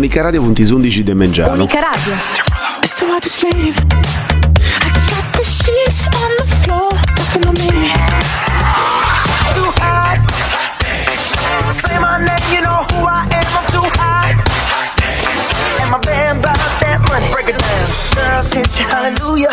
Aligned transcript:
Unica 0.00 0.22
Radio 0.22 0.40
punti 0.40 0.62
11 0.62 1.02
de 1.02 1.14
Mengiano. 1.14 1.52
Unica 1.52 1.78
Radio. 1.78 2.16
So 2.86 3.06
hard 3.08 3.20
to 3.20 3.28
sleep. 3.28 3.76
I 4.80 4.88
got 5.10 5.36
the 5.36 5.44
sheets 5.44 6.08
on 6.16 6.36
the 6.38 6.46
floor, 6.64 6.94
nothing 7.18 7.44
on 7.44 7.52
me. 7.52 7.92
too 9.52 9.68
hot. 9.76 10.16
Say 11.68 11.98
my 11.98 12.16
name, 12.16 12.40
you 12.48 12.62
know 12.62 12.80
who 12.88 13.04
I 13.04 13.28
am. 13.28 13.44
I'm 13.52 13.66
too 13.68 13.84
hot. 14.00 14.40
And 15.82 15.90
my 15.90 15.98
band 15.98 16.40
bought 16.40 16.56
that 16.80 17.04
money. 17.10 17.28
Break 17.30 17.50
it 17.50 17.58
down. 17.60 17.84
Girls 18.16 18.54
hit 18.54 18.72
you, 18.80 18.86
hallelujah. 18.88 19.52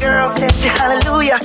Girls 0.00 0.38
hit 0.38 0.64
you, 0.64 0.70
hallelujah. 0.70 1.38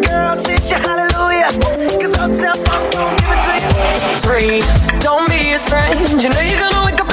Girls 0.00 0.46
hit 0.46 0.64
you, 0.70 0.78
hallelujah. 0.80 1.52
Cause 2.00 2.16
Uptown 2.16 2.56
Funk 2.64 2.92
don't 2.96 3.20
give 3.20 3.28
it 3.28 3.40
to 3.44 3.52
you. 3.60 3.76
Free. 4.24 4.64
Don't 5.00 5.28
be 5.28 5.36
his 5.52 5.62
friend. 5.68 6.00
You 6.22 6.30
know 6.30 6.40
you're 6.40 6.58
gonna 6.58 6.86
wake 6.86 7.00
up 7.00 7.05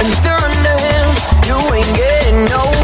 And 0.00 0.08
if 0.08 0.24
you're 0.24 0.32
under 0.32 0.78
him, 0.78 1.08
you 1.46 1.74
ain't 1.74 1.94
getting 1.94 2.46
him. 2.46 2.79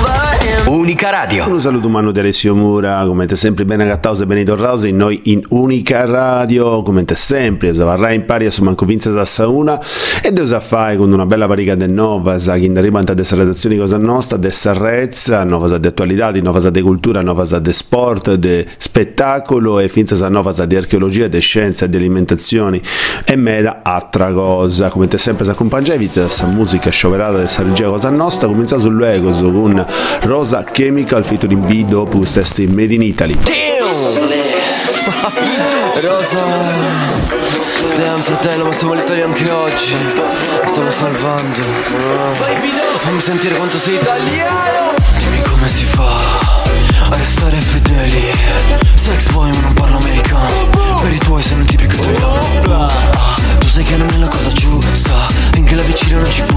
Unica 0.76 1.08
Radio. 1.08 1.48
Un 1.48 1.58
saluto 1.58 1.86
umano 1.86 2.12
di 2.12 2.18
Alessio 2.18 2.54
Mura, 2.54 3.02
come 3.06 3.26
sempre 3.34 3.64
bene 3.64 3.86
Gattausa 3.86 4.24
e 4.24 4.26
Benito 4.26 4.54
Rausi, 4.56 4.92
noi 4.92 5.18
in 5.24 5.42
Unica 5.48 6.04
Radio, 6.04 6.82
come 6.82 7.02
sempre, 7.14 7.72
si 7.72 7.78
varrà 7.78 8.12
in 8.12 8.26
pari 8.26 8.44
a 8.44 8.52
manco 8.60 8.84
Vince 8.84 9.10
da 9.10 9.24
Sauna 9.24 9.80
e 10.22 10.34
cosa 10.34 10.60
fai 10.60 10.98
con 10.98 11.10
una 11.10 11.24
bella 11.24 11.46
parica 11.46 11.74
de 11.74 11.86
nova, 11.86 12.38
sa 12.38 12.58
che 12.58 12.66
in 12.66 12.76
arriva 12.76 13.02
tante 13.02 13.24
redazioni 13.36 13.78
cosa 13.78 13.96
nostra, 13.96 14.36
de 14.36 14.50
Sarrezza, 14.50 15.44
nova 15.44 15.78
di 15.78 15.86
attualità, 15.86 16.30
di 16.30 16.42
nova 16.42 16.68
di 16.68 16.82
cultura, 16.82 17.22
nova 17.22 17.58
di 17.58 17.72
sport, 17.72 18.34
di 18.34 18.62
spettacolo 18.76 19.78
e 19.78 19.88
finza 19.88 20.14
sa 20.14 20.28
nova 20.28 20.52
di 20.66 20.76
archeologia, 20.76 21.26
di 21.26 21.40
scienza, 21.40 21.86
di 21.86 21.96
alimentazioni 21.96 22.82
e 23.24 23.34
meda 23.34 23.80
altra 23.82 24.30
cosa, 24.30 24.90
come 24.90 25.08
te 25.08 25.16
sempre 25.16 25.46
si 25.46 25.50
accompagna 25.50 25.96
questa 25.96 26.46
musica 26.46 26.90
scioperata 26.90 27.38
di 27.38 27.48
regia 27.64 27.88
cosa 27.88 28.10
nostra, 28.10 28.46
comincia 28.46 28.76
sull'ego 28.76 29.30
con 29.30 29.86
Rosa 30.20 30.64
Chemical 30.72 31.24
featuring 31.24 31.64
B 31.64 31.84
dopo 31.88 32.18
testi 32.20 32.66
Made 32.66 32.94
in 32.94 33.02
Italy. 33.02 33.38
Rosa 36.00 36.44
Damn 37.94 38.20
fratello 38.20 38.64
ma 38.66 38.72
siamo 38.72 38.92
all'Italia 38.92 39.24
anche 39.24 39.50
oggi. 39.50 39.94
Mi 39.94 40.68
stanno 40.68 40.90
salvando. 40.90 41.60
Fammi 42.98 43.20
sentire 43.20 43.56
quanto 43.56 43.78
sei 43.78 43.94
italiano. 43.94 44.92
Dimmi 45.18 45.40
come 45.42 45.68
si 45.68 45.84
fa 45.84 46.14
a 47.10 47.16
restare 47.16 47.56
fedeli. 47.56 48.24
Sex 48.94 49.30
boy 49.30 49.50
ma 49.50 49.60
non 49.60 49.72
parlo 49.72 49.98
americano. 49.98 50.68
Per 51.00 51.12
i 51.12 51.18
tuoi 51.18 51.42
sei 51.42 51.58
un 51.58 51.64
tipico 51.64 51.94
italiano. 51.94 52.48
Ah, 52.68 52.90
Tu 53.58 53.66
sai 53.68 53.84
che 53.84 53.96
non 53.96 54.08
è 54.12 54.18
la 54.18 54.28
cosa 54.28 54.50
giusta. 54.50 55.14
Finché 55.52 55.74
la 55.74 55.82
vicina 55.82 56.18
non 56.18 56.30
ci 56.30 56.42
bussa 56.42 56.55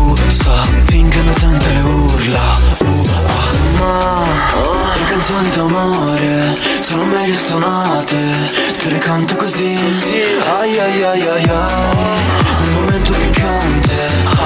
d'amore 5.60 6.56
Sono 6.80 7.06
meglio 7.06 7.36
suonate. 7.36 8.18
Te 8.78 8.90
le 8.90 8.98
canto 8.98 9.36
così. 9.36 9.78
Ai 10.60 10.80
ai 10.80 11.04
ai 11.04 11.28
ai 11.28 11.44
ai. 11.44 12.08
Nel 12.62 12.74
momento 12.74 13.12
piccante 13.12 13.96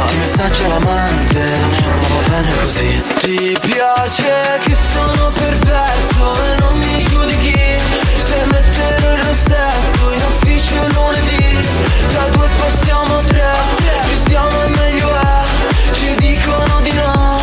Ti 0.07 0.15
messaggia 0.17 0.67
l'amante 0.67 1.39
Ma 1.39 2.07
va 2.07 2.29
bene 2.29 2.51
così. 2.61 3.01
Ti 3.19 3.57
piace 3.61 4.59
che 4.63 4.75
sono 4.93 5.29
perverso 5.29 6.33
E 6.45 6.59
non 6.59 6.77
mi 6.77 7.03
giudichi. 7.03 7.77
Se 8.23 8.45
mettere 8.51 9.13
il 9.13 9.21
rossetto 9.23 10.11
In 10.11 10.21
ufficio 10.27 10.75
lunedì 10.93 11.67
Da 12.13 12.23
due 12.31 12.47
passiamo 12.57 13.17
a 13.17 13.23
tre. 13.23 13.51
Più 14.01 14.31
siamo 14.31 14.63
e 14.63 14.67
meglio 14.69 15.09
è. 15.15 15.43
Ci 15.91 16.15
dicono 16.15 16.79
di 16.81 16.91
no 16.93 17.42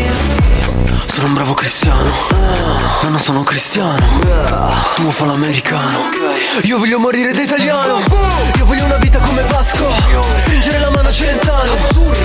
sono 1.21 1.33
un 1.33 1.33
bravo 1.35 1.53
cristiano. 1.53 2.11
Ma 3.03 3.09
non 3.09 3.19
sono 3.19 3.43
cristiano. 3.43 4.19
Tu 4.95 5.11
fa 5.11 5.25
l'americano. 5.25 6.09
Io 6.63 6.79
voglio 6.79 6.99
morire 6.99 7.31
da 7.31 7.41
italiano. 7.41 7.99
Io 8.57 8.65
voglio 8.65 8.85
una 8.85 8.95
vita 8.95 9.19
come 9.19 9.43
Vasco. 9.43 9.87
Stringere 10.37 10.79
la 10.79 10.89
mano 10.89 11.09
a 11.09 11.11
Celentano. 11.11 11.75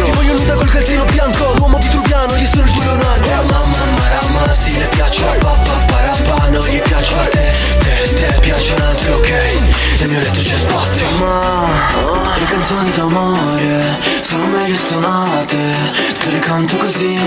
Ti 0.03 0.11
voglio 0.13 0.33
nuda 0.39 0.55
col 0.55 0.71
calzino 0.71 1.05
bianco. 1.05 1.53
L'uomo 1.57 1.77
vitruviano, 1.77 2.37
io 2.37 2.47
sono 2.47 2.65
il 2.65 2.73
tuo 2.73 2.83
Leonardo. 2.85 3.29
Eh, 3.29 3.45
Mamma 3.45 3.85
marama, 3.99 4.51
sì 4.53 4.79
le 4.79 4.87
piace 4.87 5.25
a 5.25 5.33
papà 5.45 5.73
parapà 5.87 6.49
Non 6.49 6.67
gli 6.67 6.81
piace 6.81 7.15
a 7.15 7.29
te, 7.29 7.53
te, 7.81 8.15
te 8.15 8.39
piacciono 8.41 8.87
altri 8.87 9.11
ok. 9.11 9.31
Nel 9.99 10.09
mio 10.09 10.21
letto 10.21 10.41
c'è 10.41 10.57
spazio. 10.57 11.07
Ma 11.19 12.37
le 12.39 12.45
canzoni 12.45 12.91
d'amore 12.91 13.99
Sono 14.21 14.47
meglio 14.47 14.77
suonate. 14.77 15.57
Te 16.19 16.31
le 16.31 16.39
canto 16.39 16.77
così. 16.77 17.19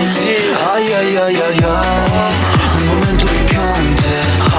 Ai 0.73 0.93
ai 0.93 1.15
ai 1.17 1.35
ai 1.41 1.58
ai 1.63 2.33
Un 2.79 2.85
momento 2.87 3.25
piccante 3.25 4.09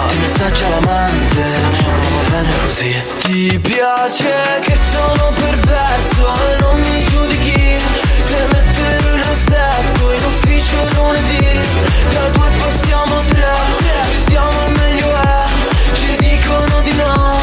Ti 0.09 0.16
messaggia 0.19 0.69
l'amante 0.69 1.44
Non 1.84 2.00
va 2.15 2.31
bene 2.31 2.53
così. 2.62 2.94
Ti 3.21 3.59
piace 3.61 4.33
che 4.61 4.77
sono 4.93 5.33
perverso 5.34 6.34
E 6.50 6.60
non 6.60 6.78
mi 6.78 7.05
giudichi. 7.05 7.78
Se 8.27 8.47
mettere 8.53 8.97
il 8.97 9.22
rossetto 9.25 10.12
In 10.12 10.25
ufficio 10.25 10.77
lunedì. 10.94 11.47
Da 12.10 12.28
due 12.28 12.49
passiamo 12.59 13.16
a 13.19 13.22
tre 13.28 13.53
Più 13.77 14.33
siamo 14.33 14.69
meglio 14.77 15.09
è 15.15 15.44
Ci 15.93 16.16
dicono 16.16 16.81
di 16.83 16.94
no. 16.94 17.39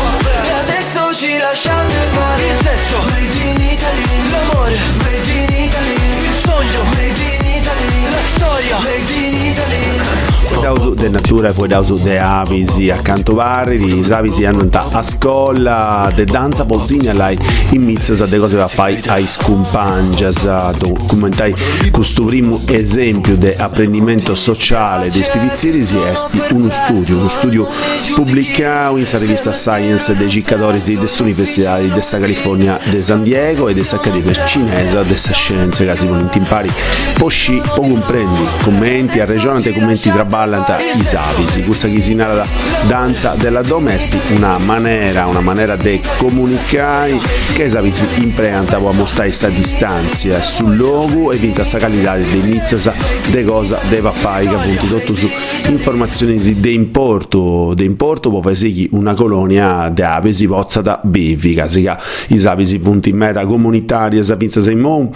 E 0.46 0.52
adesso 0.64 1.14
ci 1.16 1.38
lasciate 1.38 1.94
fare 2.12 2.46
il 2.46 2.58
sesso. 2.62 2.98
Made 3.10 3.38
in 3.50 3.62
Italy 3.62 4.30
L'amore. 4.32 4.78
Made 5.04 5.32
in 5.32 5.64
Italy 5.66 5.96
Il 6.26 6.34
sogno. 6.44 6.84
Made 6.96 7.22
in 7.22 7.37
Italy 7.78 8.10
La 8.10 8.22
storia 8.22 8.80
Made 8.80 9.14
in 9.14 9.36
Italy 9.46 10.27
Dausu 10.68 10.96
de 10.96 11.08
natura 11.08 11.48
e 11.48 11.54
poi 11.54 11.70
dausu 11.70 11.96
de 11.96 12.20
avisi 12.20 12.92
accanto 12.92 13.34
vari, 13.34 13.78
di 13.78 14.06
avisi 14.12 14.44
andano 14.44 14.70
a 14.92 15.02
scuola, 15.02 16.12
de 16.14 16.26
danza 16.26 16.66
polsigna 16.66 17.14
lai 17.14 17.40
in 17.70 17.84
mizza 17.84 18.26
de 18.26 18.38
cose 18.38 18.58
va 18.58 18.68
fai 18.68 19.00
ai 19.08 19.26
scumpangias, 19.26 20.46
documentai 20.78 21.56
questo 21.90 22.26
primo 22.26 22.60
esempio 22.68 23.38
di 23.38 23.54
apprendimento 23.56 24.36
sociale 24.36 25.10
dei 25.10 25.24
spiritieri 25.24 25.86
si 25.86 25.98
esti 26.02 26.42
uno 26.52 26.70
studio, 26.70 27.18
uno 27.18 27.30
studio 27.30 27.66
pubblicato 28.14 28.98
in 28.98 29.06
sa 29.06 29.20
rivista 29.20 29.54
Science 29.54 30.18
dei 30.18 30.28
ricercatori 30.28 30.82
delle 30.82 31.08
università 31.20 31.80
di 31.80 31.90
California 32.10 32.78
di 32.84 33.02
San 33.02 33.24
Diego 33.24 33.70
e 33.70 33.74
dell'Accademia 33.74 34.46
cinese 34.46 34.98
delle 34.98 35.16
scienze 35.16 35.86
che 35.86 35.96
si 35.96 36.08
vogliono 36.08 36.30
impari 36.34 36.70
posci 37.18 37.62
o 37.78 37.80
comprendi 37.80 38.44
commenti 38.64 39.22
a 39.22 39.26
regione 39.26 39.62
commenti 39.72 40.12
tra 40.12 40.26
ballanta 40.58 40.78
i 40.80 41.04
savisi 41.04 41.64
questa 41.64 41.88
che 41.88 42.00
si 42.00 42.14
narra 42.14 42.46
danza 42.88 43.36
della 43.38 43.62
domestica 43.62 44.34
una 44.34 44.58
maniera 44.58 45.26
una 45.26 45.42
maniera 45.42 45.76
di 45.76 46.00
comunicare 46.18 47.20
che 47.54 47.64
i 47.64 47.70
savisi 47.70 48.06
impreanta 48.16 48.78
può 48.78 48.92
mostrare 48.92 49.30
questa 49.30 49.50
distanza 49.50 50.42
sul 50.42 50.76
luogo 50.76 51.32
e 51.32 51.38
vinta 51.38 51.62
questa 51.62 51.78
qualità 51.78 52.16
di 52.16 52.40
inizia 52.40 52.94
de 53.30 53.44
cosa 53.44 53.80
deve 53.90 54.12
fare 54.16 54.48
appunto 54.48 54.86
tutto 54.86 55.16
su 55.16 55.30
informazioni 55.68 56.38
di 56.38 56.74
importo 56.74 57.74
di 57.74 57.86
importo 57.86 58.30
può 58.30 58.42
fare 58.42 58.88
una 58.92 59.14
colonia 59.14 59.90
di 59.90 60.02
avesi 60.02 60.48
pozza 60.48 60.82
da 60.82 61.00
bevi 61.04 61.54
che 61.54 61.98
i 62.30 62.40
savisi 62.40 62.80
punti 62.80 63.10
in 63.10 63.18
meta 63.18 63.46
comunitaria 63.46 64.24
sapinza 64.24 64.62
sei 64.62 64.76
mo 64.76 65.12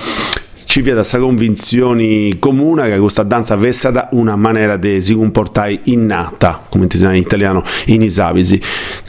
ci 0.72 0.80
vede 0.80 0.96
questa 0.96 1.20
convinzione 1.20 2.38
comune 2.40 2.90
che 2.90 2.98
questa 2.98 3.24
danza 3.24 3.56
avesse 3.56 3.90
stata 3.90 4.08
una 4.14 4.38
maniera 4.38 4.78
di 4.78 5.02
si 5.02 5.14
comportare 5.16 5.82
innata, 5.84 6.64
come 6.70 6.88
si 6.90 6.98
dice 6.98 7.08
in 7.08 7.16
italiano, 7.16 7.62
in 7.88 8.02
isavisi, 8.02 8.58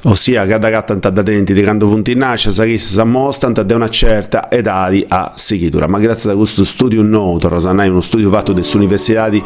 ossia 0.03 0.45
che 0.45 0.59
da 0.59 0.71
gatta 0.71 0.95
da 0.95 1.23
denti 1.23 1.53
di 1.55 1.63
quando 1.63 1.87
punti 1.87 2.17
nasce, 2.17 2.51
sa 2.51 2.65
che 2.65 2.79
si 2.79 3.01
mostrano 3.05 3.63
da 3.63 3.77
una 3.77 3.89
certa 3.89 4.51
età 4.51 4.91
a 5.07 5.33
seguitura, 5.37 5.87
ma 5.87 6.01
grazie 6.01 6.33
a 6.33 6.35
questo 6.35 6.65
studio 6.65 7.01
noto, 7.01 7.49
Rosanai, 7.49 7.89
uno 7.89 8.01
studio 8.01 8.29
fatto 8.29 8.53
dall'Università 8.53 9.29
di 9.29 9.41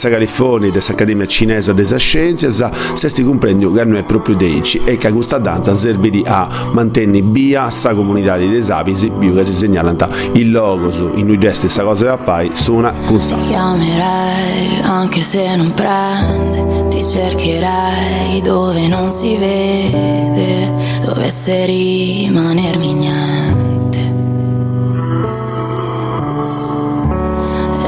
California, 0.00 0.70
dall'Accademia 0.70 1.26
Cinese 1.26 1.74
delle 1.74 1.98
Scienze, 1.98 2.48
se 2.92 3.08
si 3.08 3.24
comprende 3.24 3.68
che 3.72 3.84
non 3.84 3.96
è 3.96 4.04
proprio 4.04 4.36
deici 4.36 4.82
e 4.84 4.96
che 4.98 5.10
questa 5.10 5.38
danza 5.38 5.74
serve 5.74 6.22
a 6.26 6.70
mantenere 6.70 7.26
via 7.26 7.62
questa 7.64 7.92
comunità 7.92 8.36
di 8.36 8.48
desavisi, 8.48 9.10
più 9.10 9.34
che 9.34 9.44
si 9.44 9.52
segnala 9.52 9.96
il 10.34 10.52
logo 10.52 10.92
su 10.92 11.10
in 11.16 11.38
lui 11.40 11.54
stessa 11.54 11.82
cosa 11.82 12.04
da 12.04 12.18
pai 12.18 12.50
suona 12.54 12.92
con 13.06 13.18
sa 13.18 13.36
chiamerai 13.38 14.80
anche 14.82 15.22
se 15.22 15.56
non 15.56 15.72
prende 15.72 16.88
ti 16.88 17.02
cercherai 17.02 18.42
dove 18.42 18.86
non 18.88 19.10
si 19.10 19.36
vede 19.38 20.70
dovesse 21.02 21.64
rimanermi 21.64 22.92
niente 22.92 23.98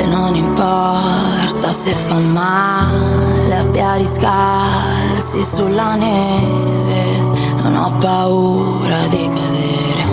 e 0.01 0.07
non 0.07 0.35
importa 0.35 1.73
se 1.73 1.95
fa 1.95 2.15
male 2.15 3.47
le 3.49 3.57
abbiali 3.59 4.05
scarsi 4.07 5.45
sulla 5.45 5.95
neve, 5.95 7.21
non 7.63 7.77
ho 7.77 7.97
paura 7.99 9.07
di 9.09 9.29
cadere. 9.29 10.12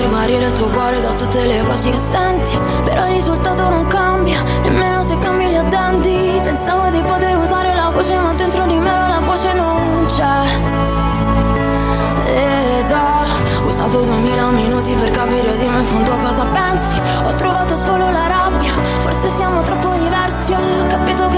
Poter 0.00 0.16
guarire 0.16 0.46
il 0.46 0.52
tuo 0.54 0.66
cuore 0.68 0.98
da 1.02 1.10
tutte 1.10 1.44
le 1.44 1.60
voci 1.60 1.90
che 1.90 1.98
senti, 1.98 2.58
però 2.84 3.04
il 3.04 3.12
risultato 3.12 3.68
non 3.68 3.86
cambia, 3.88 4.42
nemmeno 4.62 5.02
se 5.02 5.18
cambi 5.18 5.44
gli 5.44 5.54
addenti. 5.54 6.40
Pensavo 6.42 6.88
di 6.88 7.02
poter 7.02 7.36
usare 7.36 7.74
la 7.74 7.90
voce, 7.92 8.16
ma 8.16 8.32
dentro 8.32 8.64
di 8.64 8.78
me 8.78 8.90
la 8.90 9.20
voce 9.22 9.52
non 9.52 10.06
c'è. 10.06 10.40
Ed 12.32 12.90
ho 12.90 13.66
usato 13.66 14.00
duemila 14.00 14.46
minuti 14.46 14.94
per 14.94 15.10
capire 15.10 15.58
di 15.58 15.66
me 15.66 15.76
in 15.76 15.84
fondo 15.84 16.16
cosa 16.22 16.44
pensi. 16.44 16.98
Ho 17.26 17.34
trovato 17.34 17.76
solo 17.76 18.10
la 18.10 18.26
rabbia, 18.26 18.72
forse 19.00 19.28
siamo 19.28 19.60
troppo 19.60 19.90
diversi. 19.98 20.54
Ho 20.54 20.86
capito 20.88 21.28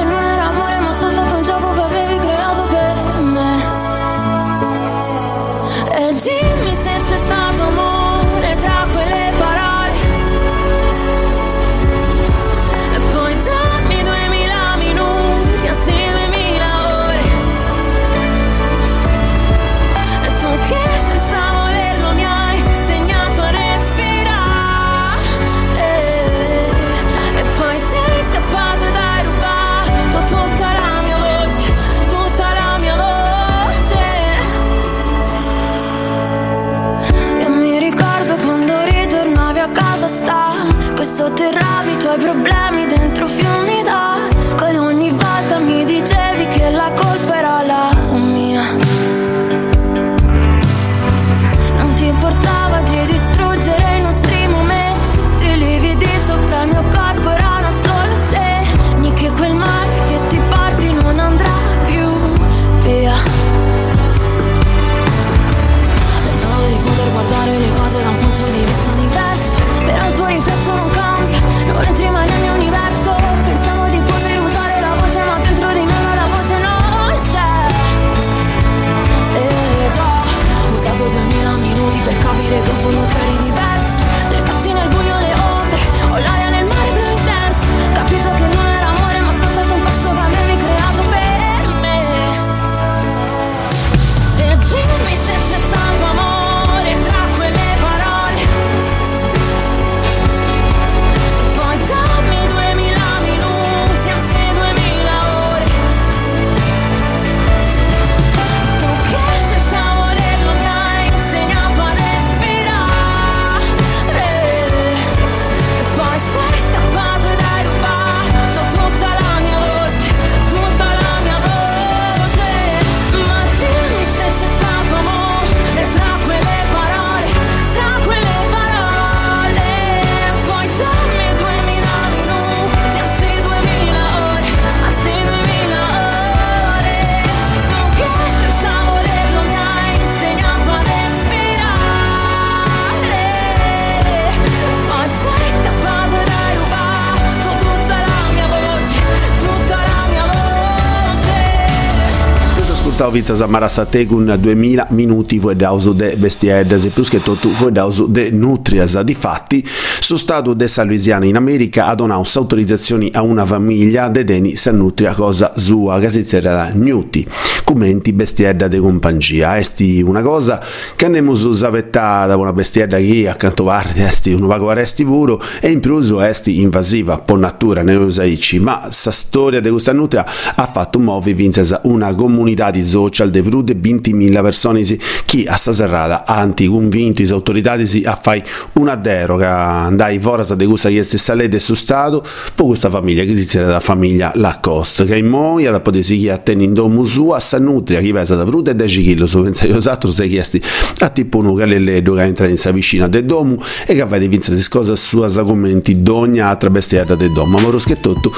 Questo 153.13 153.13
ascoltavo 153.13 153.19
Vizza 153.19 153.37
Samarasa 153.37 153.85
Tegun 153.85 154.37
2000 154.41 154.87
minuti 154.91 155.39
voi 155.39 155.55
dauso 155.55 155.93
de 155.93 156.17
bestiedes 156.17 156.85
e 156.85 156.89
più 156.89 157.05
che 157.05 157.21
tutto 157.21 157.51
voi 157.59 157.71
dauso 157.71 158.07
de 158.07 158.31
nutrias. 158.31 158.99
Difatti, 159.03 159.65
sono 160.01 160.19
stato 160.19 160.55
de 160.55 160.67
San 160.67 160.87
Louisiana 160.87 161.27
in 161.27 161.37
America 161.37 161.87
a 161.87 161.95
donare 161.95 162.23
autorizzazioni 162.35 163.11
a 163.13 163.23
una 163.23 163.45
famiglia 163.45 164.09
de 164.09 164.25
deni 164.25 164.57
se 164.57 164.71
nutria 164.73 165.13
cosa 165.13 165.53
sua, 165.57 166.01
che 166.01 166.11
si 166.11 166.37
era 166.37 166.71
Nuti, 166.73 167.27
commenti 167.73 168.13
bestiedda 168.13 168.69
de 168.69 168.79
compagnia. 168.79 169.59
Esti 169.59 170.03
una 170.03 170.21
cosa 170.21 170.63
che 170.95 171.07
andiamo 171.07 171.35
su 171.35 171.53
sapettata 171.53 172.37
una 172.37 172.53
bestiedda 172.53 172.99
che 172.99 173.29
accanto 173.29 173.65
parte 173.65 174.05
esti 174.05 174.33
un 174.33 174.47
vago 174.47 174.69
aresti 174.69 175.05
puro 175.05 175.41
e 175.61 175.71
in 175.71 175.81
più 175.81 176.01
esti 176.21 176.61
invasiva, 176.61 177.19
po' 177.19 177.37
natura, 177.37 177.83
ne 177.83 177.95
usaici, 177.95 178.59
ma 178.59 178.89
sa 178.91 179.11
storia 179.11 179.61
de 179.61 179.71
questa 179.71 179.93
nutria 179.93 180.27
ha 180.55 180.67
fatto 180.67 180.99
vinzesa 181.21 181.81
una 181.85 182.15
comunità 182.15 182.71
di 182.71 182.85
social 182.85 183.31
de 183.31 183.43
più 183.43 183.63
di 183.63 183.75
20.000 183.75 184.43
persone 184.43 184.83
che 185.25 185.45
a 185.47 185.57
sta 185.57 185.73
serrata 185.73 186.25
anti 186.27 186.67
convinti 186.67 187.25
le 187.25 187.33
autorità 187.33 187.73
a 187.73 188.19
fai 188.21 188.43
una 188.75 188.97
deroga 188.97 189.57
andai 189.57 190.19
fora 190.19 190.43
de 190.43 190.67
questa 190.67 190.89
che 190.89 191.03
stessa 191.03 191.35
legge 191.35 191.59
su 191.59 191.75
stato 191.75 192.25
poi 192.55 192.69
questa 192.69 192.91
famiglia 192.91 193.25
che 193.25 193.35
si 193.37 193.57
era 193.57 193.67
da 193.67 193.81
famiglia 193.81 194.33
Lacoste 194.35 195.05
che 195.05 195.17
in 195.17 195.29
moia 195.29 195.71
da 195.71 195.81
poter 195.81 196.03
si 196.03 196.29
attende 196.29 196.65
in 196.65 196.75
domo 196.75 197.05
sua 197.05 197.41
nutria 197.63 198.01
che 198.01 198.13
pesa 198.13 198.35
da 198.35 198.45
più 198.45 198.61
di 198.61 198.75
10 198.75 199.15
kg 199.15 199.25
su 199.25 199.43
pensa 199.43 199.67
io 199.67 199.77
esatto 199.77 200.11
si 200.11 200.23
è 200.23 200.29
chiesti 200.29 200.63
a 200.99 201.09
tipo 201.09 201.39
uno 201.39 201.55
che 201.55 201.67
le 201.67 202.03
che 202.03 202.23
entra 202.23 202.47
in 202.47 202.59
sa 202.59 202.71
vicina 202.71 203.09
del 203.09 203.25
domo 203.25 203.63
e 203.87 203.95
che 203.95 204.05
va 204.05 204.19
di 204.19 204.29
vinzesi 204.29 204.69
cosa 204.69 204.97
sua 204.97 205.29
sa 205.29 205.45
commenti 205.45 205.97
d'ogni 206.03 206.41
altra 206.41 206.71
bestiata 206.71 207.15
del 207.15 207.33
domo 207.33 207.59
ma 207.59 207.71
che 207.85 208.01
tutto 208.01 208.33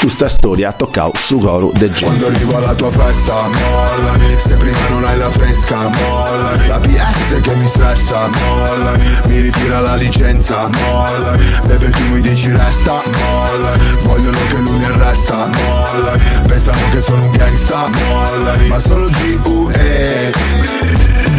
questa 0.00 0.28
storia 0.28 0.70
ha 0.70 0.72
toccato 0.72 1.12
su 1.14 1.38
coro 1.38 1.70
del 1.76 1.92
genere 1.92 2.16
Quando 2.16 2.26
arrivo 2.26 2.56
alla 2.56 2.74
tua 2.74 2.90
festa, 2.90 3.42
mollami 3.42 4.34
Se 4.38 4.54
prima 4.54 4.88
non 4.88 5.04
hai 5.04 5.18
la 5.18 5.28
fresca, 5.28 5.76
mollami. 5.76 6.68
La 6.68 6.78
PS 6.78 7.40
che 7.42 7.54
mi 7.54 7.66
stressa, 7.66 8.28
mollami. 8.28 9.02
Mi 9.26 9.40
ritira 9.40 9.80
la 9.80 9.96
licenza, 9.96 10.68
mollami. 10.68 11.44
Bebe 11.66 11.90
tu 11.90 12.02
mi 12.12 12.20
dici 12.22 12.50
resta, 12.50 13.02
mollami. 13.04 13.78
Vogliono 14.02 14.38
che 14.48 14.56
lui 14.56 14.78
mi 14.78 14.84
arresta, 14.86 15.46
mollami. 15.46 16.22
Pensano 16.46 16.78
che 16.90 17.00
sono 17.00 17.24
un 17.24 17.30
gangsta, 17.36 17.88
mollami 17.88 18.59
Ma 18.68 18.78
sono 18.78 19.08
G.U.E 19.08 21.29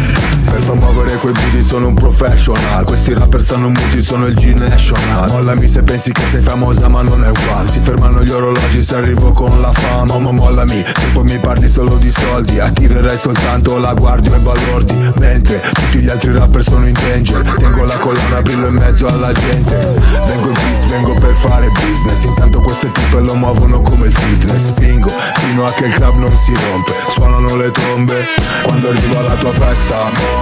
per 0.52 0.62
far 0.62 0.76
muovere 0.76 1.16
quei 1.16 1.32
booty 1.32 1.62
sono 1.62 1.88
un 1.88 1.94
professional. 1.94 2.84
Questi 2.84 3.14
rapper 3.14 3.42
sanno 3.42 3.70
muti, 3.70 4.02
sono 4.02 4.26
il 4.26 4.34
G-National 4.34 5.30
Mollami 5.30 5.66
se 5.66 5.82
pensi 5.82 6.12
che 6.12 6.22
sei 6.28 6.42
famosa 6.42 6.88
ma 6.88 7.00
non 7.00 7.24
è 7.24 7.30
uguale. 7.30 7.68
Si 7.68 7.80
fermano 7.80 8.22
gli 8.22 8.30
orologi 8.30 8.82
se 8.82 8.96
arrivo 8.96 9.32
con 9.32 9.60
la 9.60 9.72
fama 9.72 10.18
Ma 10.18 10.30
mollami, 10.30 10.84
se 10.84 11.06
poi 11.12 11.24
mi 11.24 11.38
parli 11.38 11.68
solo 11.68 11.96
di 11.96 12.10
soldi 12.10 12.60
Attirerai 12.60 13.16
soltanto 13.16 13.78
la 13.78 13.94
guardia 13.94 14.36
e 14.36 14.38
balordi. 14.40 14.94
Mentre 15.18 15.60
tutti 15.72 16.00
gli 16.00 16.08
altri 16.08 16.32
rapper 16.32 16.62
sono 16.62 16.86
in 16.86 16.92
danger. 16.92 17.40
Tengo 17.56 17.84
la 17.84 17.96
collana, 17.96 18.42
brillo 18.42 18.66
in 18.66 18.74
mezzo 18.74 19.06
alla 19.06 19.32
gente. 19.32 20.00
Vengo 20.26 20.48
in 20.48 20.54
peace, 20.54 20.86
vengo 20.88 21.14
per 21.14 21.34
fare 21.34 21.68
business. 21.68 22.24
Intanto 22.24 22.60
queste 22.60 22.92
tipe 22.92 23.20
lo 23.20 23.34
muovono 23.34 23.80
come 23.80 24.08
il 24.08 24.14
fitness. 24.14 24.72
Spingo 24.72 25.10
fino 25.36 25.64
a 25.64 25.72
che 25.72 25.86
il 25.86 25.94
club 25.94 26.18
non 26.18 26.36
si 26.36 26.52
rompe. 26.52 26.92
Suonano 27.08 27.56
le 27.56 27.70
trombe 27.70 28.24
Quando 28.62 28.90
arrivo 28.90 29.18
alla 29.18 29.34
tua 29.34 29.52
festa 29.52 30.41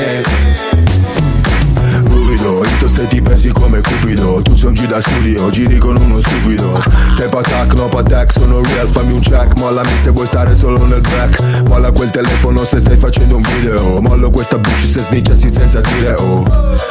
patak, 8.01 8.31
sono 8.31 8.61
real, 8.61 8.87
fammi 8.87 9.13
un 9.13 9.21
check. 9.21 9.57
Mollami 9.57 9.97
se 9.97 10.09
vuoi 10.09 10.27
stare 10.27 10.55
solo 10.55 10.85
nel 10.85 11.01
back. 11.01 11.63
Molla 11.67 11.91
quel 11.91 12.09
telefono 12.09 12.65
se 12.65 12.79
stai 12.79 12.97
facendo 12.97 13.35
un 13.35 13.41
video. 13.41 14.01
Mollo 14.01 14.29
questa 14.29 14.57
bitch 14.57 14.85
se 14.85 15.03
snitchassi 15.03 15.49
senza 15.49 15.81
dire 15.81 16.13
oh 16.19 16.90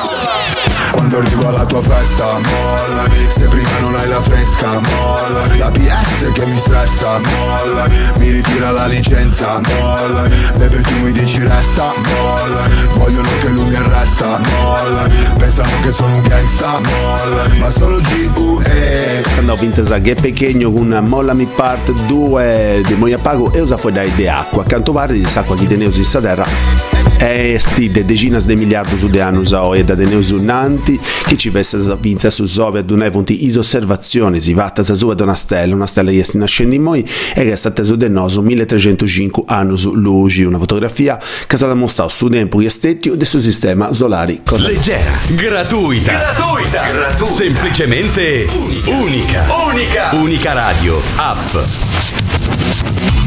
quando 0.91 1.17
arrivo 1.17 1.47
alla 1.47 1.65
tua 1.65 1.81
festa, 1.81 2.33
mollami. 2.33 3.25
Se 3.27 3.47
prima 3.47 3.79
non 3.79 3.95
hai 3.95 4.07
la 4.07 4.19
fresca, 4.19 4.79
mollami. 4.79 5.57
La 5.57 5.71
PS 5.71 6.31
che 6.33 6.45
mi 6.45 6.57
stressa, 6.57 7.19
mollami. 7.19 7.95
Mi 8.17 8.31
ritira 8.31 8.71
la 8.71 8.87
licenza, 8.87 9.59
mollami. 9.59 10.29
Bebe 10.55 10.81
tu 10.81 10.99
mi 11.01 11.11
dici 11.11 11.39
resta, 11.39 11.93
mollami. 11.95 12.73
Vogliono 12.93 13.29
che 13.41 13.49
lui 13.49 13.65
mi 13.65 13.75
arresta, 13.75 14.39
mollami. 14.39 15.13
Pensano 15.37 15.69
che 15.81 15.91
sono 15.91 16.15
un 16.15 16.21
gangsta, 16.27 16.79
mollami. 16.79 17.59
Ma 17.59 17.69
sono 17.69 17.97
G.U.E 17.97 19.23
Quando 19.33 19.55
Vincesa 19.55 19.99
che 19.99 20.15
pequeno 20.15 20.71
con 20.71 20.87
Mollami 21.07 21.45
Part 21.45 21.91
2 21.91 22.81
di 22.85 22.93
Moia 22.95 23.17
Pago 23.17 23.51
e 23.51 23.61
usa 23.61 23.77
fuori 23.77 23.95
da 23.95 24.03
de 24.03 24.29
acqua. 24.29 24.63
Canto 24.63 24.91
vari 24.91 25.19
di 25.19 25.25
sacqua 25.25 25.55
chi 25.55 25.67
teneus 25.67 25.97
in 25.97 26.05
saderra 26.05 27.10
e 27.21 27.57
sti 27.59 27.91
de 27.91 28.03
decinas 28.03 28.45
de 28.45 28.55
miliardi 28.55 28.97
su 28.97 29.07
de 29.07 29.21
anus 29.21 29.51
o 29.51 29.75
e 29.75 29.83
da 29.83 29.93
de 29.93 30.05
neus 30.05 30.31
unanti 30.31 30.99
che 31.27 31.37
ci 31.37 31.49
vesse 31.49 31.77
Vince 31.99 32.31
su 32.31 32.45
Zove 32.45 32.79
ad 32.79 32.89
un 32.89 33.03
eventi 33.03 33.45
is 33.45 33.57
osservazioni 33.57 34.41
si 34.41 34.53
vatta 34.53 34.83
sa 34.83 34.95
su 34.95 35.07
ad 35.09 35.19
una 35.19 35.35
stella 35.35 35.75
una 35.75 35.85
stella 35.85 36.09
iesti 36.09 36.37
nascendi 36.37 36.79
moi 36.79 37.07
e 37.35 37.43
che 37.43 37.51
è 37.51 37.55
stata 37.55 37.83
su 37.83 37.95
de 37.95 38.09
noso 38.09 38.41
1305 38.41 39.43
anus 39.45 39.85
luci 39.91 40.43
una 40.43 40.57
fotografia 40.57 41.19
che 41.45 41.57
stata 41.57 41.75
mostrata 41.75 42.09
su 42.09 42.27
tempo 42.27 42.59
estetti 42.61 43.15
del 43.15 43.27
suo 43.27 43.39
sistema 43.39 43.93
solari 43.93 44.41
cosa 44.43 44.67
Leggera, 44.67 45.19
gratuita, 45.35 46.11
gratuita, 46.11 47.25
semplicemente 47.25 48.47
unica. 48.85 49.45
Unica. 49.65 50.09
Unica 50.13 50.53
Radio, 50.53 51.01
app. 51.15 51.55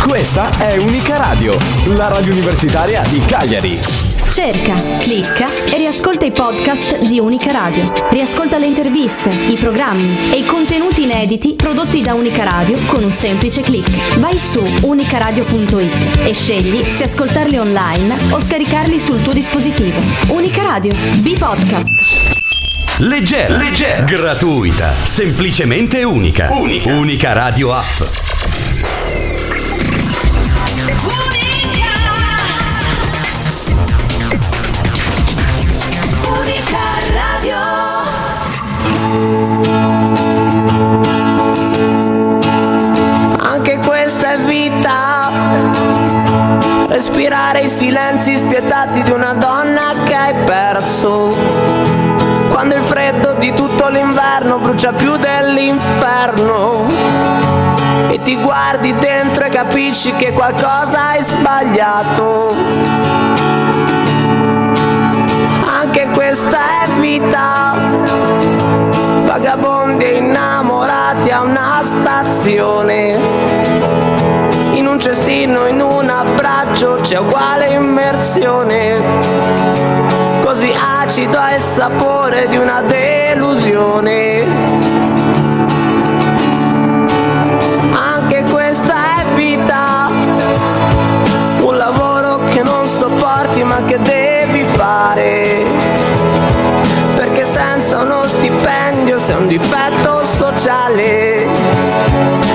Questa 0.02 0.58
è 0.58 0.76
Unica 0.76 1.16
Radio, 1.16 1.56
la 1.96 2.08
radio 2.08 2.32
universitaria 2.32 3.02
di 3.08 3.20
Cagliari. 3.20 3.80
Cerca, 4.30 4.74
clicca 4.98 5.48
e 5.66 5.76
riascolta 5.76 6.24
i 6.24 6.32
podcast 6.32 6.98
di 7.06 7.20
Unica 7.20 7.52
Radio. 7.52 7.92
Riascolta 8.10 8.58
le 8.58 8.66
interviste, 8.66 9.30
i 9.30 9.56
programmi 9.56 10.32
e 10.32 10.38
i 10.38 10.44
contenuti 10.44 11.04
inediti 11.04 11.54
prodotti 11.54 12.02
da 12.02 12.14
Unica 12.14 12.42
Radio 12.44 12.76
con 12.86 13.04
un 13.04 13.12
semplice 13.12 13.62
clic. 13.62 14.18
Vai 14.18 14.38
su 14.38 14.60
unicaradio.it 14.82 16.26
e 16.26 16.34
scegli 16.34 16.82
se 16.82 17.04
ascoltarli 17.04 17.58
online 17.58 18.16
o 18.30 18.40
scaricarli 18.40 18.98
sul 18.98 19.22
tuo 19.22 19.32
dispositivo. 19.32 20.00
Unica 20.28 20.62
Radio, 20.62 20.92
B-Podcast. 21.20 22.24
Leggera, 22.98 23.56
leggera, 23.56 24.02
gratuita, 24.02 24.92
semplicemente 24.92 26.02
unica. 26.02 26.48
Unica. 26.52 26.92
Unica 26.92 27.32
Radio 27.32 27.72
app. 27.72 28.43
Respirare 47.06 47.60
i 47.60 47.68
silenzi 47.68 48.38
spietati 48.38 49.02
di 49.02 49.10
una 49.10 49.34
donna 49.34 49.92
che 50.04 50.14
hai 50.14 50.32
perso. 50.46 51.36
Quando 52.48 52.76
il 52.76 52.82
freddo 52.82 53.34
di 53.34 53.52
tutto 53.52 53.88
l'inverno 53.88 54.56
brucia 54.56 54.94
più 54.94 55.14
dell'inferno. 55.16 56.86
E 58.08 58.22
ti 58.22 58.36
guardi 58.36 58.94
dentro 58.94 59.44
e 59.44 59.50
capisci 59.50 60.14
che 60.14 60.32
qualcosa 60.32 61.08
hai 61.08 61.22
sbagliato. 61.22 62.56
Anche 65.82 66.08
questa 66.08 66.58
è 66.84 66.88
vita. 67.00 67.74
Vagabondi 69.24 70.04
e 70.06 70.16
innamorati 70.16 71.30
a 71.30 71.42
una 71.42 71.80
stazione. 71.82 73.93
Un 74.94 75.00
cestino, 75.00 75.66
in 75.66 75.80
un 75.80 76.08
abbraccio 76.08 76.98
c'è 77.00 77.18
uguale 77.18 77.66
immersione. 77.66 79.02
Così 80.40 80.72
acido 80.72 81.36
è 81.36 81.56
il 81.56 81.60
sapore 81.60 82.46
di 82.46 82.56
una 82.56 82.80
delusione. 82.82 84.46
Anche 87.90 88.44
questa 88.48 88.94
è 89.18 89.26
vita. 89.34 90.10
Un 91.58 91.76
lavoro 91.76 92.44
che 92.44 92.62
non 92.62 92.86
sopporti 92.86 93.64
ma 93.64 93.82
che 93.86 93.98
devi 93.98 94.64
fare. 94.74 95.64
Perché 97.16 97.44
senza 97.44 98.02
uno 98.02 98.28
stipendio 98.28 99.18
sei 99.18 99.36
un 99.38 99.48
difetto 99.48 100.24
sociale. 100.24 101.48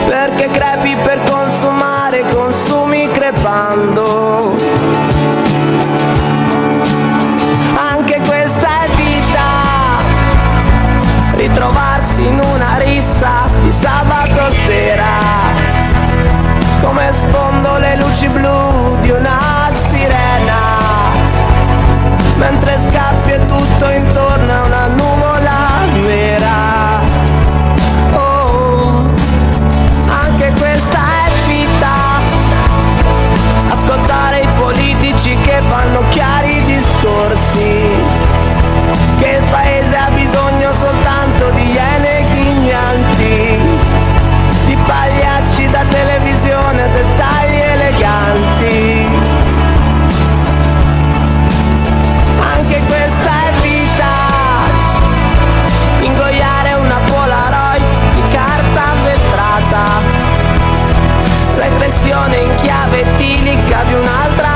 Perché 0.07 0.38
Ritrovarsi 11.49 12.27
in 12.27 12.39
una 12.39 12.77
rissa 12.77 13.49
di 13.63 13.71
sabato 13.71 14.51
sera. 14.51 15.07
Come 16.79 17.11
sfondo 17.11 17.77
le 17.79 17.95
luci 17.95 18.27
blu 18.27 18.95
di 19.01 19.09
una 19.09 19.67
sirena. 19.71 21.11
Mentre 22.35 22.77
scappi 22.77 23.18
Regressione 61.89 62.35
in 62.37 62.55
chiave 62.57 62.99
etilica 62.99 63.81
di 63.83 63.93
un'altra 63.95 64.48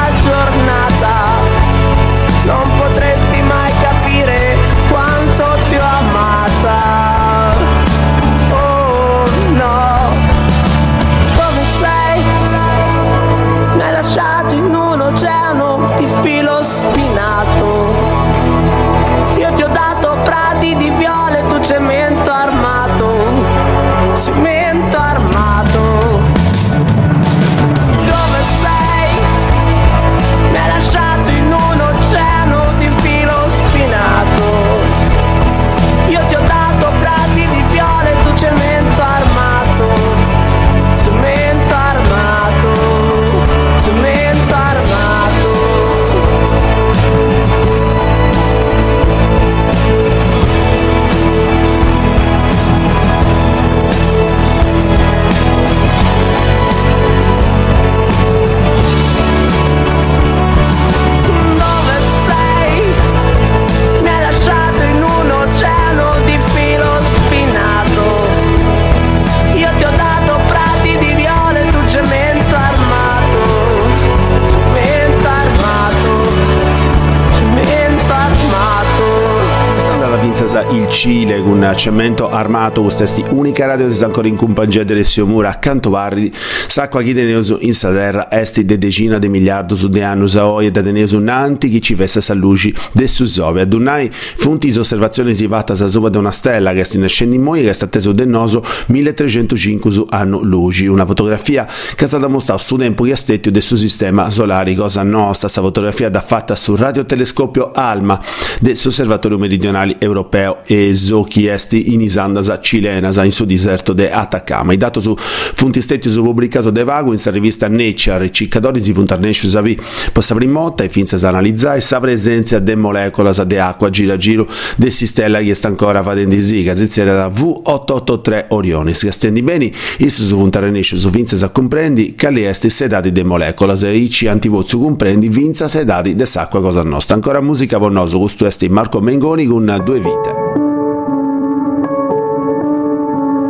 Cemento 81.84 82.30
armato 82.30 82.82
questa 82.82 83.04
è 83.04 83.10
unica 83.32 83.66
radio 83.66 83.88
che 83.88 83.94
sta 83.94 84.06
ancora 84.06 84.30
in 84.30 84.38
compagnia 84.38 84.86
delle 84.86 85.04
sue 85.04 85.24
mura 85.24 85.50
accanto 85.50 85.90
varri 85.90 86.32
sacqua 86.34 87.02
chi 87.02 87.13
teneso 87.13 87.58
in 87.60 87.74
sa 87.74 87.92
terra 87.92 88.32
esti 88.32 88.63
de 88.63 88.78
decina 88.78 89.20
de 89.20 89.28
miliardo 89.28 89.75
su 89.75 89.90
de 89.90 90.02
anni 90.02 90.34
oia 90.38 90.72
da 90.72 90.82
teneso 90.82 91.20
nanti 91.20 91.68
chi 91.68 91.82
ci 91.82 91.94
veste 91.94 92.22
sa 92.22 92.34
luci 92.34 92.74
de 92.94 93.06
su 93.06 93.25
sove 93.25 93.60
ad 93.60 93.74
unai 93.74 94.10
funti 94.10 94.72
di 94.72 94.78
osservazioni 94.78 95.36
si 95.36 95.46
vatta 95.46 95.75
sa 95.75 95.90
sopra 95.90 96.08
da 96.08 96.20
una 96.20 96.32
stella 96.32 96.72
che 96.72 96.86
sti 96.86 97.00
nascendo 97.00 97.36
in 97.36 97.42
moglie 97.42 97.63
che 97.66 97.74
sta 97.74 97.88
teso 97.88 98.13
del 98.13 98.30
noso 98.30 98.63
1305 98.88 99.92
su 99.92 100.06
anno 100.10 100.42
luci. 100.42 100.88
Una 100.88 101.06
fotografia 101.06 101.68
che 101.96 102.06
è 102.06 102.08
stata 102.08 102.28
mostrata 102.28 102.62
su 102.62 102.78
tempo 102.78 103.04
che 103.04 103.16
stetti 103.16 103.52
del 103.52 103.62
suo 103.62 103.75
sistema 103.75 104.30
solare 104.30 104.74
cosa 104.74 105.04
nostra 105.04 105.50
sta 105.50 105.62
fotografia 105.62 106.10
da 106.10 106.22
fatta 106.22 106.56
sul 106.56 106.78
radiotelescopio 106.78 107.72
ALMA 107.74 108.22
del 108.60 108.78
osservatorio 108.84 109.38
meridionale 109.38 109.98
europeo. 110.00 110.60
E 110.66 110.96
Zochi 110.96 111.48
Esti 111.74 111.94
in 111.94 112.01
Isandasa 112.01 112.60
Cilenasa 112.60 113.24
in 113.24 113.32
su 113.32 113.46
deserto 113.46 113.94
de 113.94 114.12
Atacama. 114.12 114.74
I 114.74 114.77
dati 114.77 115.01
su 115.01 115.15
funti 115.18 115.82
stetti 115.82 116.10
su 116.10 116.22
pubblicato 116.22 116.70
de 116.70 116.84
vago 116.84 117.12
in 117.12 117.20
rivista 117.32 117.68
Nature, 117.68 118.32
ciccadori 118.32 118.82
si 118.82 118.94
funtarnesci 118.94 119.50
savi 119.50 119.77
possa 120.12 120.36
primotta 120.36 120.84
e 120.84 120.89
finza 120.89 121.18
sa 121.18 121.30
analizzare 121.30 121.82
sa 121.82 122.00
presenza 122.00 122.60
de 122.60 122.75
molecole 122.75 123.32
de 123.46 123.60
acqua 123.60 123.89
gira 123.89 124.18
giro 124.18 124.48
de 124.75 124.89
sistema 124.92 125.39
che 125.39 125.53
sta 125.53 125.68
ancora 125.68 126.03
facendo 126.03 126.36
di 126.36 126.44
siga, 126.44 126.75
ziziera 126.75 127.13
da 127.13 127.27
V883 127.27 128.46
Orionis, 128.50 129.00
che 129.00 129.12
stendi 129.12 129.42
bene, 129.42 129.72
isso 129.98 130.24
su 130.24 130.38
funtarnesci 130.38 130.98
su 130.98 131.10
finza 131.10 131.38
sa 131.38 131.50
comprendi 131.50 132.13
che 132.15 132.30
le 132.30 132.53
sedati 132.53 133.12
de 133.12 133.24
molecole, 133.24 133.75
se 133.75 133.89
ici 133.89 134.27
antivozzu 134.27 134.80
comprendi 134.80 135.30
vinza 135.30 135.68
sedati 135.68 136.15
de 136.15 136.25
s'acqua 136.25 136.62
cosa 136.62 136.84
nostra. 136.84 137.15
Ancora 137.15 137.42
musica 137.42 137.77
vonnoso, 137.77 138.20
questo 138.20 138.46
esti 138.46 138.70
Marco 138.70 139.00
Mengoni 139.00 139.46
con 139.46 139.82
due 139.84 140.00
vite. 140.00 140.53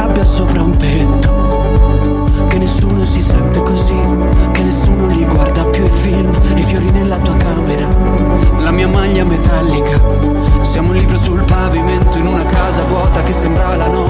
rabbia 0.00 0.24
sopra 0.24 0.62
un 0.62 0.76
tetto. 0.76 2.46
Che 2.46 2.58
nessuno 2.58 3.04
si 3.04 3.20
sente 3.20 3.60
così, 3.62 3.98
che 4.52 4.62
nessuno 4.62 5.08
li 5.08 5.24
guarda 5.24 5.64
più 5.66 5.84
i 5.84 5.90
film, 5.90 6.30
i 6.54 6.62
fiori 6.62 6.90
nella 6.90 7.18
tua 7.18 7.36
camera, 7.36 7.88
la 8.58 8.70
mia 8.70 8.86
maglia 8.86 9.24
metallica. 9.24 10.00
Siamo 10.60 10.90
un 10.90 10.96
libro 10.96 11.16
sul 11.16 11.42
pavimento 11.42 12.18
in 12.18 12.26
una 12.26 12.44
casa 12.44 12.84
vuota 12.84 13.22
che 13.22 13.32
sembra 13.32 13.74
la 13.76 13.88
nostra, 13.88 14.07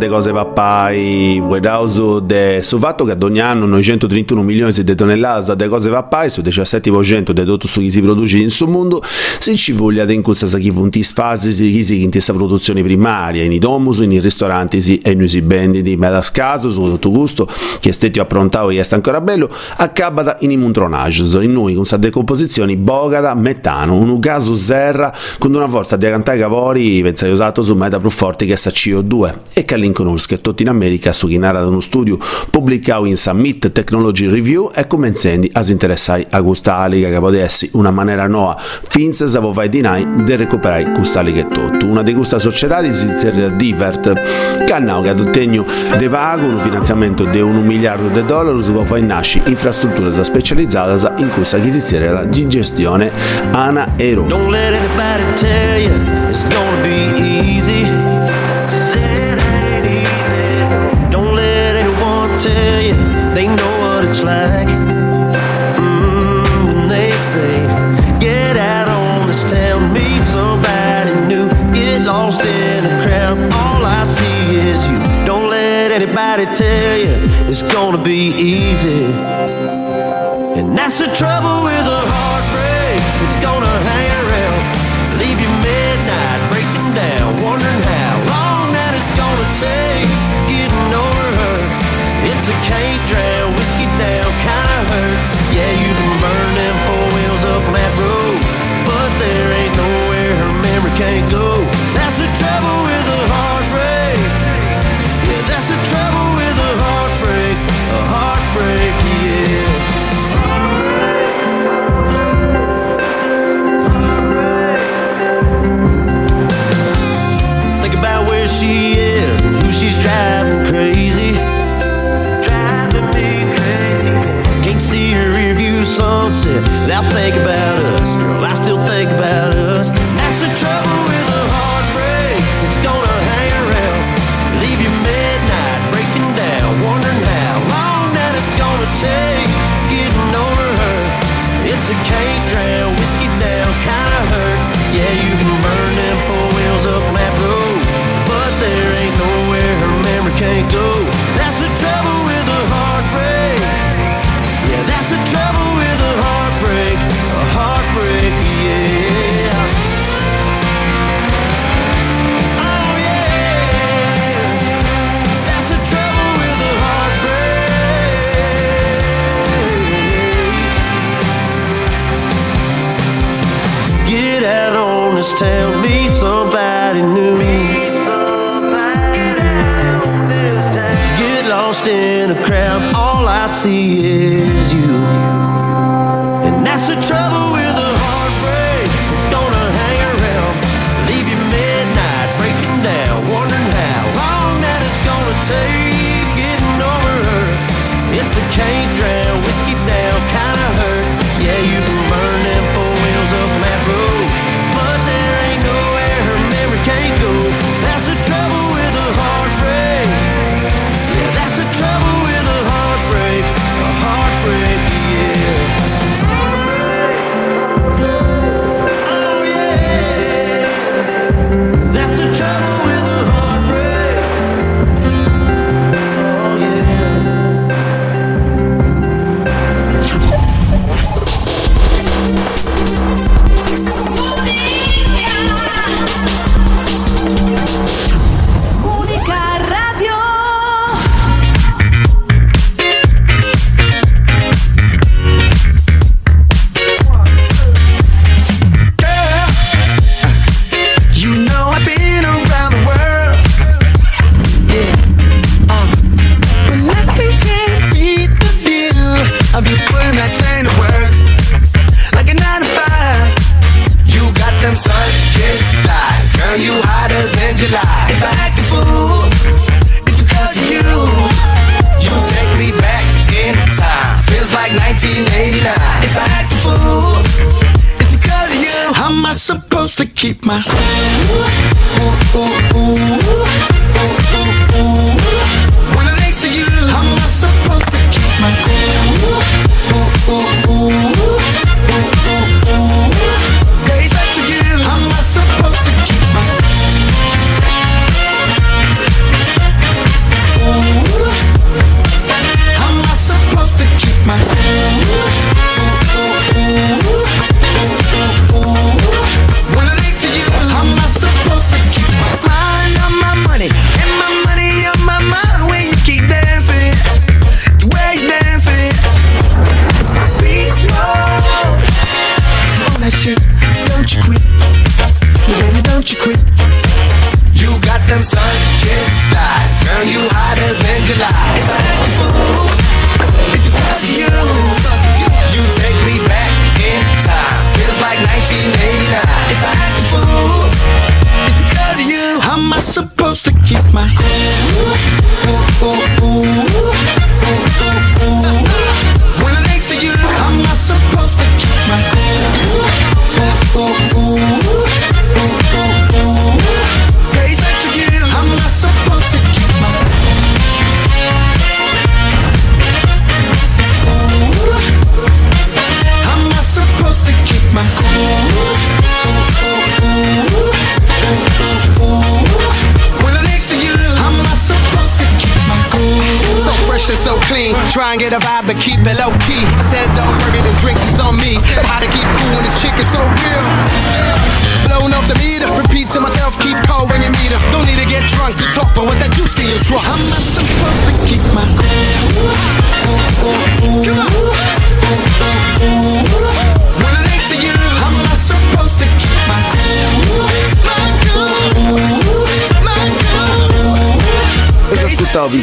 di 0.00 0.08
cose 0.08 0.32
pappai, 0.32 0.49
guardiamo 1.40 2.20
de, 2.20 2.60
sul 2.62 2.80
fatto 2.80 3.04
che 3.04 3.16
ogni 3.20 3.40
anno 3.40 3.66
931 3.66 4.42
milioni 4.42 4.72
di 4.72 4.94
tonnellate 4.94 5.56
di 5.56 5.66
cose 5.68 5.90
pappai 5.90 6.30
su 6.30 6.42
17% 6.42 7.30
di 7.30 7.44
tutto 7.44 7.66
su 7.66 7.80
chi 7.80 7.90
si 7.90 8.00
produce 8.00 8.38
in 8.38 8.50
sul 8.50 8.68
mondo, 8.68 9.02
se 9.02 9.56
ci 9.56 9.72
voglia 9.72 10.04
di 10.04 10.14
incursa 10.14 10.46
chi 10.58 10.70
funti 10.70 11.02
fasi 11.02 11.52
si 11.52 11.70
chi 11.70 11.84
si 11.84 12.02
in 12.02 12.10
questa 12.10 12.32
produzione 12.32 12.82
primaria, 12.82 13.42
in 13.42 13.52
i 13.52 13.58
domus, 13.58 13.98
in 13.98 14.20
ristoranti 14.20 15.00
e 15.02 15.14
noi 15.14 15.28
si 15.28 15.40
venditi, 15.40 15.96
ma 15.96 16.10
da 16.10 16.22
scaso, 16.22 16.70
su 16.70 16.82
tutto 16.82 17.10
gusto, 17.10 17.46
che 17.80 17.92
stetti 17.92 18.18
approntato 18.18 18.70
e 18.70 18.82
sta 18.82 18.94
ancora 18.94 19.20
bello, 19.20 19.48
accabata 19.76 20.36
in 20.40 20.50
i 20.50 20.56
muntronage, 20.56 21.22
in 21.42 21.52
noi 21.52 21.68
con 21.68 21.78
questa 21.78 21.96
decomposizione 21.96 22.76
bogata 22.76 23.34
metano, 23.34 23.96
un 23.96 24.18
gaso 24.18 24.56
serra 24.56 25.12
con 25.38 25.54
una 25.54 25.68
forza 25.68 25.96
di 25.96 26.06
cantare 26.06 26.38
cavori 26.38 27.02
pensate 27.02 27.30
usato 27.30 27.62
su 27.62 27.74
meta 27.74 27.98
più 27.98 28.10
forte 28.10 28.46
che 28.46 28.56
sta 28.56 28.70
CO2 28.70 29.34
e 29.52 29.64
che 29.64 29.76
l'inconosce 29.76 30.28
tutti 30.50 30.62
in 30.62 30.68
America 30.68 31.12
su 31.12 31.28
chi 31.28 31.38
narra 31.38 31.60
da 31.60 31.68
uno 31.68 31.80
studio 31.80 32.18
pubblicato 32.50 33.04
in 33.04 33.16
Summit 33.16 33.70
Technology 33.72 34.26
Review 34.26 34.70
e 34.74 34.86
comenzendi 34.86 35.50
a 35.52 35.64
interessare 35.66 36.26
a 36.28 36.42
questa 36.42 36.76
aliga 36.76 37.08
che 37.08 37.18
può 37.18 37.30
essere 37.30 37.70
una 37.74 37.90
maniera 37.90 38.26
nuova 38.26 38.56
finza 38.58 39.26
se 39.26 39.38
vuoi 39.38 39.68
di 39.68 39.80
noi 39.80 40.06
di 40.24 40.36
recuperare 40.36 40.90
questa 40.90 41.20
aliga 41.20 41.44
tutto 41.44 41.86
una 41.86 42.02
di 42.02 42.14
queste 42.14 42.38
società 42.38 42.80
si 42.92 43.06
inserirà 43.06 43.48
Divert 43.48 44.12
che 44.64 44.64
che 44.64 45.08
ad 45.08 45.20
ottegno 45.20 45.64
de 45.96 46.08
pago 46.08 46.46
un 46.46 46.60
finanziamento 46.60 47.24
di 47.24 47.40
un 47.40 47.64
miliardo 47.64 48.08
di 48.08 48.24
dollari 48.24 48.62
su 48.62 48.72
poi 48.72 49.02
nasce 49.02 49.40
infrastrutture 49.44 50.10
specializzate 50.24 51.22
in 51.22 51.28
questa 51.30 51.56
acquisizione 51.58 52.28
di 52.28 52.46
gestione 52.48 53.10
anaerobica 53.52 54.36
Don't 54.36 54.50
let 54.50 54.74
anybody 54.74 55.24
tell 55.36 55.78
you 55.78 56.28
it's 56.28 56.44
gonna 56.44 56.82
be 56.82 57.10
easy. 57.18 57.79
It's 64.10 64.22
like. 64.24 64.66
Mm, 65.78 66.88
they 66.88 67.10
say, 67.30 67.54
get 68.18 68.56
out 68.56 68.88
on 68.88 69.28
this 69.28 69.44
town, 69.44 69.92
meet 69.92 70.22
somebody 70.24 71.12
new, 71.30 71.48
get 71.72 72.02
lost 72.02 72.40
in 72.40 72.82
the 72.84 72.94
crowd. 73.04 73.38
All 73.62 73.82
I 73.86 74.02
see 74.02 74.56
is 74.68 74.80
you. 74.88 74.98
Don't 75.24 75.48
let 75.48 75.92
anybody 75.92 76.44
tell 76.56 76.96
you 76.98 77.14
it's 77.48 77.62
gonna 77.62 78.02
be 78.02 78.34
easy. 78.34 79.04
And 80.58 80.76
that's 80.76 80.98
the 80.98 81.10
trouble 81.20 81.56
with 81.68 81.86
a 82.00 82.02
heartbreak. 82.14 82.98
It's 83.24 83.38
gonna 83.46 83.76
hang 83.90 84.10
around, 84.24 84.60
leave 85.22 85.38
you 85.44 85.50
midnight, 85.70 86.40
breaking 86.50 86.90
down, 86.98 87.28
wondering 87.46 87.82
how 87.94 88.12
long 88.34 88.64
that 88.74 88.90
it's 88.98 89.12
gonna 89.22 89.48
take 89.66 90.10
getting 90.50 90.90
over 91.06 91.26
her. 91.40 91.58
It's 92.30 92.46
a 92.54 92.56
can't 92.68 93.02
drown, 93.08 93.39
Yeah, 95.60 95.72
you 95.72 95.92
can 95.94 96.12
burn 96.24 96.50
them 96.56 96.76
four 96.86 97.06
wheels 97.14 97.44
up 97.44 97.62
on 97.68 97.74
that 97.74 97.92
road, 98.00 98.40
but 98.88 99.10
there 99.20 99.52
ain't 99.60 99.76
nowhere 99.76 100.32
her 100.40 100.52
memory 100.64 100.92
can't 100.96 101.30
go. 101.30 101.49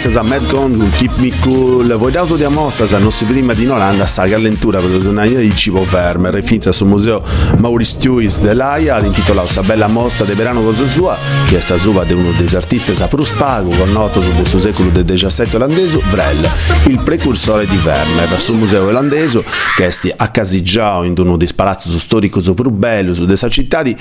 Vinza 0.08 0.22
sa 0.22 0.28
Madcon 0.28 0.78
con 0.78 0.89
Keep 0.91 1.17
Me 1.17 1.32
Cool, 1.41 1.93
voi 1.98 2.12
da 2.12 2.24
di 2.24 2.43
amostra 2.46 2.88
sa 2.88 2.98
nostri 2.98 3.26
prima 3.26 3.54
di 3.54 3.67
Olanda 3.67 4.06
sta 4.06 4.26
gallentura 4.26 4.80
per 4.80 4.89
l'esonania 4.89 5.39
di 5.39 5.54
Cibo 5.54 5.84
Vermer 5.84 6.34
e 6.38 6.43
finza 6.43 6.72
sul 6.72 6.88
museo 6.88 7.22
Maurice 7.58 7.98
Tuis 7.98 8.39
dell'Aia 8.39 9.00
intitolato 9.00 9.50
sa 9.50 9.63
bella 9.63 9.88
mostra 9.88 10.26
de 10.26 10.34
verano 10.34 10.62
cosa 10.62 10.86
sua? 10.86 11.17
Che 11.46 11.58
è 11.58 11.60
sta 11.60 11.78
suva 11.78 12.06
di 12.06 12.13
uno 12.13 12.32
dei 12.38 12.48
artisti 12.56 12.96
sa 12.96 13.08
prus 13.08 13.32
pago 13.32 13.72
con 13.72 13.91
noto 13.91 14.22
sul 14.22 14.48
suo 14.48 14.60
secolo 14.60 14.89
del 14.91 15.04
17 15.04 15.58
olandese 15.58 16.02
Vrel, 16.10 16.50
il 16.86 17.02
precursore 17.04 17.67
di 17.67 17.76
Vermeer 17.76 18.39
sul 18.39 18.56
museo 18.56 18.88
olandese 18.88 19.43
che 19.76 19.88
esti 19.88 20.12
a 20.15 20.30
Casigiao 20.30 21.04
in 21.04 21.15
uno 21.17 21.36
dei 21.36 21.50
palazzi 21.54 21.89
storico 22.00 22.39
più 22.39 22.70
bello 22.70 23.13
su 23.13 23.26
dessa 23.26 23.50
città 23.50 23.84
di 23.84 23.93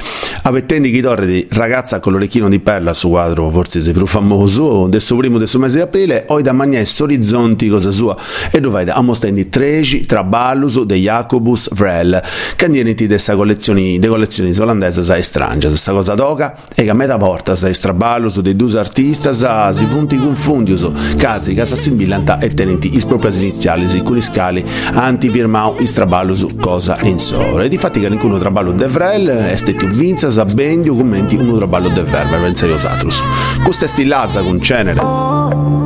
avvettendo 0.43 0.87
chi 0.89 1.01
torre 1.01 1.27
di 1.27 1.47
ragazza 1.51 1.99
con 1.99 2.13
l'orecchino 2.13 2.49
di 2.49 2.61
perla 2.61 2.95
su 2.95 3.09
quadro 3.09 3.51
forse 3.51 3.81
se 3.81 3.91
più 3.91 4.07
famoso 4.07 4.87
del 4.87 5.01
suo 5.01 5.17
primo 5.17 5.39
del 5.39 5.49
suo 5.49 5.59
mese 5.59 5.77
di 5.77 5.83
aprile 5.83 5.96
oi 6.27 6.43
da 6.43 6.53
Magnes 6.53 7.01
Orizzonti 7.01 7.69
cosa 7.69 7.91
sua? 7.91 8.15
E 8.51 8.61
dove 8.61 8.83
a 8.83 9.01
mostrare 9.01 9.49
13 9.49 10.05
traballus 10.05 10.83
de 10.83 10.97
Jacobus 10.97 11.71
Vrel. 11.73 12.23
Candienti 12.55 13.07
dessa 13.07 13.35
collezioni 13.35 13.99
de 13.99 14.07
collezioni 14.07 14.55
olandese 14.59 15.03
sa 15.03 15.17
estrange 15.17 15.69
questa 15.69 15.93
cosa 15.93 16.15
toca? 16.15 16.55
E 16.75 16.83
che 16.85 16.91
a 16.91 16.95
metà 16.95 17.17
porta 17.17 17.55
sa 17.55 17.71
traballus 17.71 18.41
dei 18.41 18.55
due 18.55 18.79
artisti 18.79 19.33
sa 19.33 19.73
si 19.73 19.87
funti 19.87 20.19
confundius 20.19 20.91
casi 21.17 21.55
che 21.55 21.65
s'assimilanta 21.65 22.41
e 22.41 22.49
tenenti 22.49 22.95
is 22.95 23.07
proprias 23.07 23.39
iniziali 23.39 23.89
si 23.89 24.03
con 24.03 24.19
i 24.19 24.21
scali 24.21 24.63
anti 24.93 25.31
firmau 25.31 25.77
is 25.81 25.93
traballus 25.95 26.47
cosa 26.61 26.99
in 27.03 27.19
sore. 27.19 27.65
E 27.65 27.69
difatti 27.69 28.01
che 28.01 28.09
nincuno 28.11 28.39
traballo 28.39 28.73
de 28.73 28.87
Vrel 28.87 29.29
è 29.29 29.57
stato 29.57 29.87
vinza 29.87 30.29
sa 30.29 30.45
bendio 30.45 30.95
commenti 30.95 31.37
uno 31.37 31.57
traballo 31.57 31.89
de 31.89 32.03
Vermeer 32.03 32.43
pensa 32.43 32.67
io 32.67 32.77
satrus. 32.77 33.23
Questo 33.63 33.87
è 33.87 33.89
stillazza 33.89 34.43
con 34.43 34.61
cenere 34.61 35.86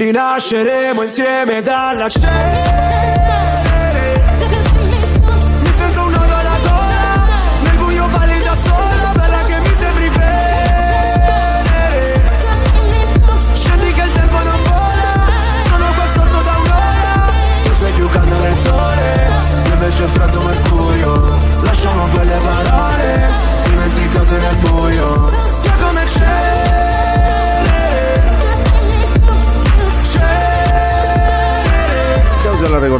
Rinasceremo 0.00 1.02
insieme 1.02 1.60
dalla 1.60 2.08
cenere 2.08 3.09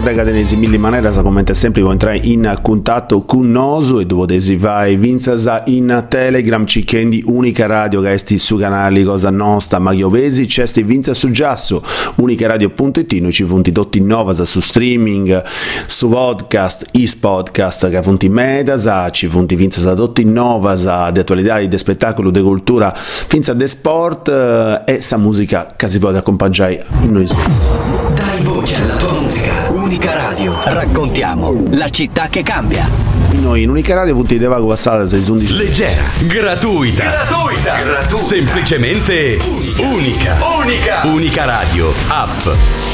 Denesi 0.00 0.56
Milli 0.56 0.78
Manera 0.78 1.12
sa 1.12 1.22
come 1.22 1.44
sempre 1.52 1.82
può 1.82 1.92
entrare 1.92 2.18
in 2.22 2.58
contatto 2.62 3.22
con 3.24 3.50
noi 3.50 4.02
e 4.02 4.26
desi 4.26 4.56
vai 4.56 4.96
vinzasa 4.96 5.62
in 5.66 6.06
Telegram 6.08 6.64
Cicchendi 6.64 7.22
unica 7.26 7.66
radio 7.66 8.00
che 8.00 8.12
esti 8.12 8.38
su 8.38 8.56
canali 8.56 9.04
cosa 9.04 9.30
nostra 9.30 9.78
Maghio 9.78 10.08
Vesi 10.08 10.48
cesti 10.48 10.82
vinza 10.82 11.12
su 11.12 11.30
giasso 11.30 11.84
unicaradio.it 12.16 13.12
noi 13.20 13.32
ci 13.32 13.44
funti 13.44 13.72
tutti 13.72 14.00
novas 14.00 14.42
su 14.42 14.60
streaming 14.60 15.42
su 15.86 16.08
podcast 16.08 16.86
is 16.92 17.14
podcast 17.14 17.90
che 17.90 18.02
funti 18.02 18.28
medasa 18.28 19.10
ci 19.10 19.28
funti 19.28 19.54
vinza 19.54 19.94
tutti 19.94 20.24
novas 20.24 20.82
di 21.10 21.20
attualità 21.20 21.58
di 21.60 21.78
spettacolo 21.78 22.30
di 22.30 22.40
cultura 22.40 22.92
finza 22.94 23.52
de 23.52 23.68
sport 23.68 24.28
eh, 24.28 24.94
e 24.94 25.00
sa 25.02 25.18
musica 25.18 25.68
che 25.76 25.88
si 25.88 25.98
vuole 25.98 26.18
accompagnare 26.18 26.84
in 27.02 27.12
noi 27.12 27.26
stessi 27.26 27.66
Dai 28.14 28.42
voce 28.42 28.82
alla 28.82 28.96
tua 28.96 29.20
musica. 29.20 29.59
Unica 30.00 30.16
radio. 30.16 30.54
Raccontiamo 30.64 31.62
la 31.72 31.90
città 31.90 32.28
che 32.28 32.42
cambia. 32.42 32.88
Noi 33.32 33.64
in 33.64 33.68
Unica 33.68 33.94
Radio 33.94 34.14
punti 34.14 34.38
deva 34.38 34.58
passare 34.58 35.06
se 35.06 35.20
sono 35.20 35.42
Leggera, 35.42 36.04
gratuita. 36.20 37.04
Gratuita. 37.04 37.76
Gratuita. 37.76 38.16
Semplicemente 38.16 39.38
unica. 39.76 40.38
Unica. 40.58 41.02
Unica 41.04 41.44
radio. 41.44 41.92
App. 42.08 42.89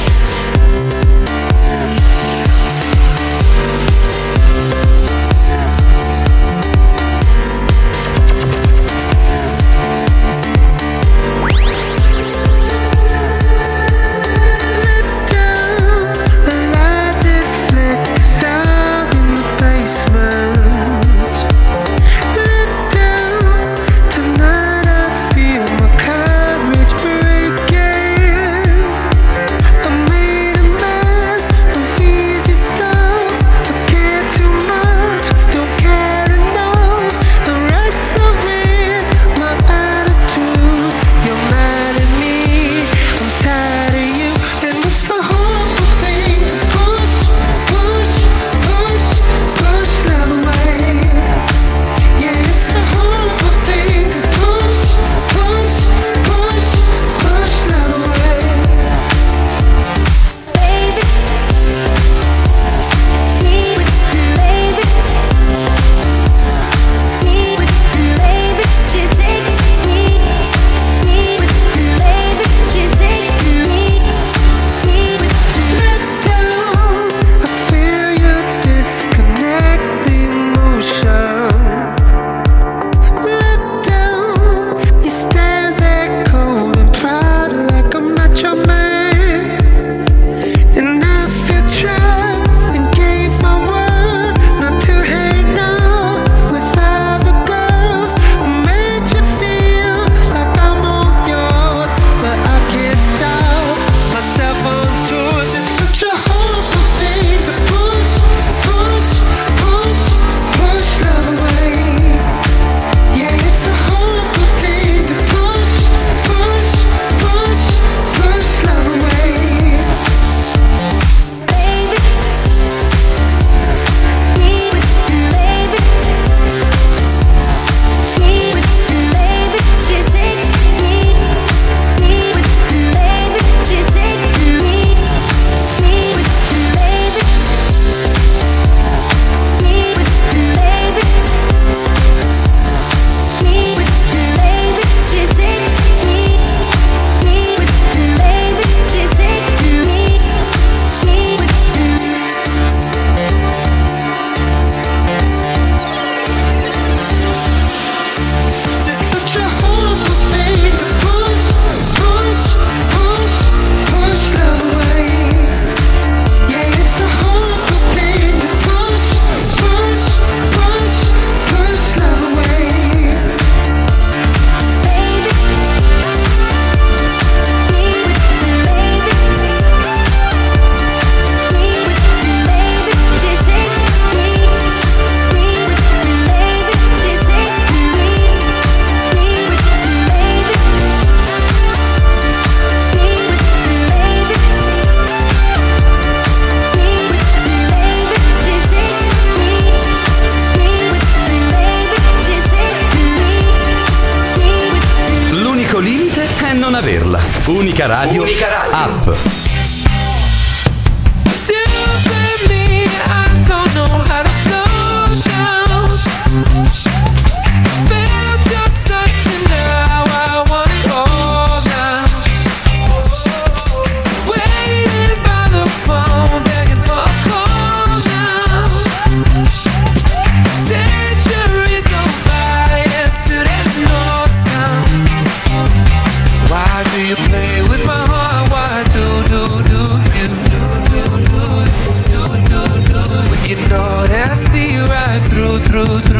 true, 245.61 246.01
true. 246.03 246.16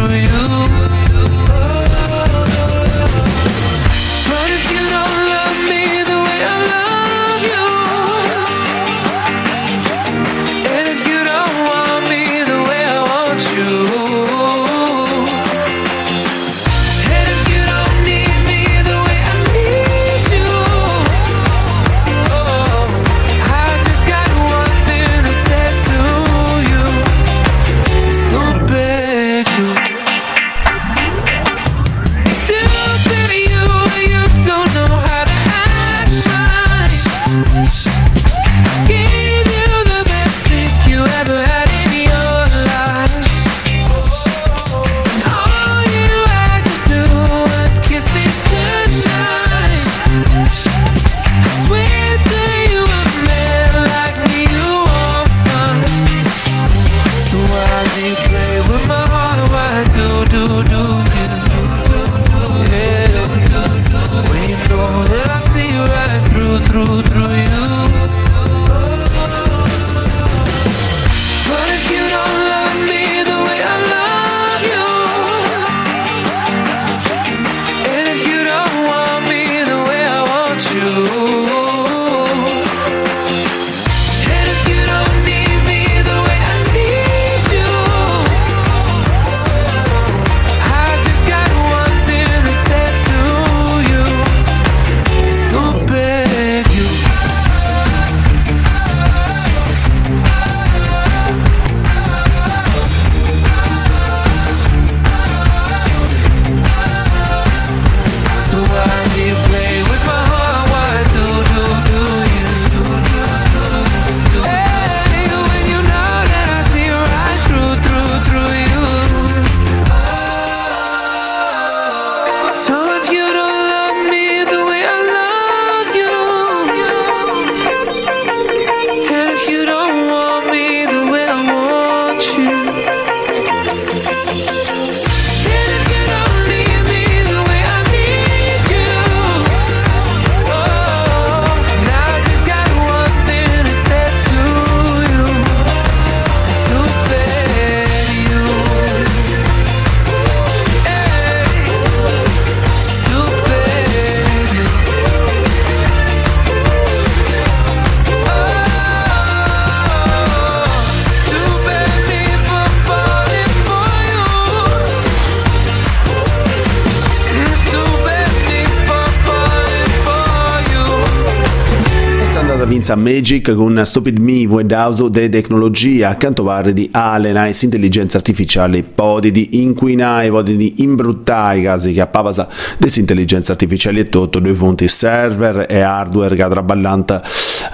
senza 172.87 173.03
Magic 173.03 173.53
con 173.57 173.83
Stupid 173.85 174.19
Me, 174.19 174.47
Vuoi 174.47 174.65
Dauso 174.65 175.09
de 175.09 175.29
Tecnologia, 175.29 176.17
Cantovare 176.17 176.73
di 176.73 176.89
Allen, 176.93 177.31
Alenais, 177.33 177.61
Intelligenza 177.63 178.17
Artificiale, 178.19 178.85
Podi 178.85 179.33
di 179.33 179.63
Inquinai, 179.63 180.31
Podi 180.31 180.57
di 180.57 180.75
Imbruttai, 180.79 181.63
casi 181.63 181.93
che 181.93 182.01
a 182.01 182.07
Pavasa 182.07 182.47
Desintelligenza 182.79 183.51
Artificiale 183.51 184.01
e 184.01 184.09
tutto, 184.09 184.39
due 184.39 184.55
fonti 184.55 184.87
server 184.87 185.67
e 185.69 185.81
hardware 185.81 186.37
che 186.37 186.47
traballanta 186.49 187.21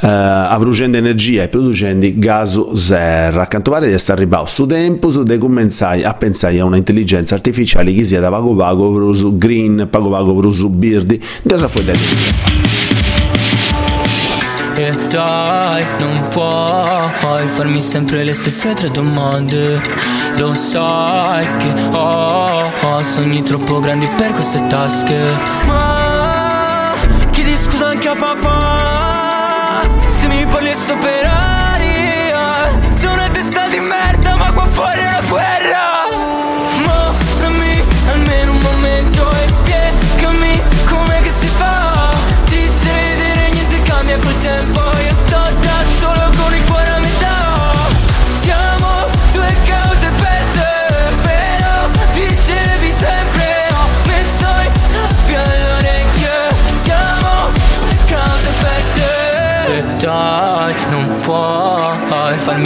eh, 0.01 0.07
avrugendo 0.07 0.97
energia 0.97 1.43
e 1.43 1.49
producendo 1.49 2.09
gas 2.15 2.73
serra. 2.73 3.45
Cantovare 3.45 3.89
di 3.89 3.93
essere 3.93 4.23
arrivato 4.23 4.47
su 4.47 4.65
tempo, 4.65 5.11
su 5.11 5.25
de 5.25 5.37
comenzai 5.37 6.05
a 6.05 6.15
pensare 6.15 6.59
a 6.59 6.65
un'intelligenza 6.65 7.35
artificiale 7.35 7.93
che 7.93 8.05
sia 8.05 8.21
da 8.21 8.31
Pago 8.31 8.55
Pago, 8.55 9.37
Green, 9.37 9.89
Pago 9.91 10.09
Pago, 10.09 10.41
Birdi, 10.71 11.21
da 11.43 11.59
sa 11.59 11.69
fuori 11.69 11.87
da 11.89 12.62
dai, 15.09 15.87
non 15.99 16.29
puoi 16.29 17.47
farmi 17.47 17.81
sempre 17.81 18.25
le 18.25 18.33
stesse 18.33 18.75
tre 18.75 18.91
domande. 18.91 19.81
Lo 20.37 20.55
sai 20.55 21.47
che 21.59 21.73
ho, 21.91 22.73
ho 22.83 23.03
sogni 23.03 23.43
troppo 23.43 23.81
grandi 23.81 24.09
per 24.17 24.33
queste 24.33 24.67
tasche. 24.69 25.19
Ma 25.67 26.93
chiedi 27.31 27.57
scusa 27.57 27.89
anche 27.89 28.09
a 28.09 28.15
papà 28.15 29.83
Se 30.07 30.29
mi 30.29 30.47
parli 30.47 30.73
sto 30.75 30.97
per 30.99 31.42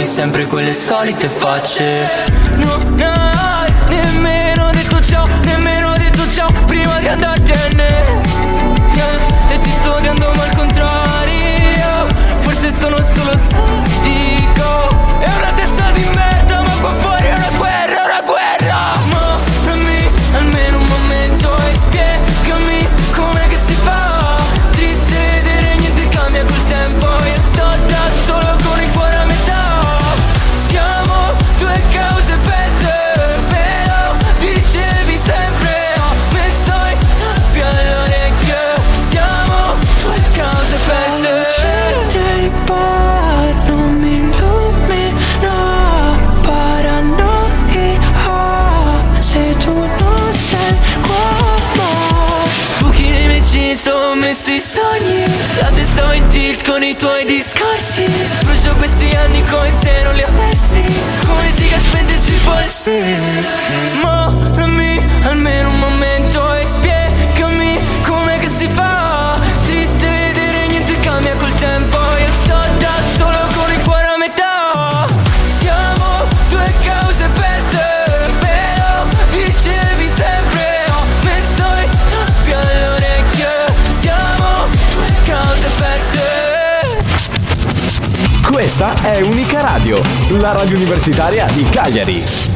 sempre 0.07 0.45
quelle 0.45 0.73
solite 0.73 1.27
facce. 1.27 2.09
No 2.55 2.86
sé. 62.87 63.03
Mollami 64.01 65.03
almeno 65.23 65.69
un 65.69 65.79
momento 65.79 66.53
e 66.53 66.65
spiegami 66.65 67.79
come 68.05 68.37
che 68.39 68.47
si 68.47 68.69
fa. 68.69 69.39
Triste 69.65 70.07
vedere 70.07 70.67
niente 70.67 70.97
cambia 71.01 71.35
col 71.35 71.53
tempo. 71.55 71.97
Io 71.97 72.31
sto 72.43 72.57
da 72.79 72.95
solo 73.17 73.39
con 73.55 73.71
il 73.73 73.81
cuore 73.83 74.07
a 74.07 74.17
metà. 74.17 75.05
Siamo 75.59 76.27
due 76.49 76.73
cause 76.85 77.27
perse, 77.35 77.85
però 78.39 79.05
dicevi 79.31 80.09
sempre 80.15 80.85
ho 80.89 81.03
messo 81.23 81.63
i 81.83 81.89
tappi 82.09 82.51
all'orecchio. 82.53 83.51
Siamo 83.99 84.67
due 84.93 85.11
cause 85.25 85.69
perse. 85.75 86.25
Questa 88.49 88.93
è 89.01 89.19
Unica 89.21 89.59
Radio, 89.61 90.01
la 90.39 90.53
radio 90.53 90.77
universitaria 90.77 91.45
di 91.51 91.63
Cagliari. 91.63 92.55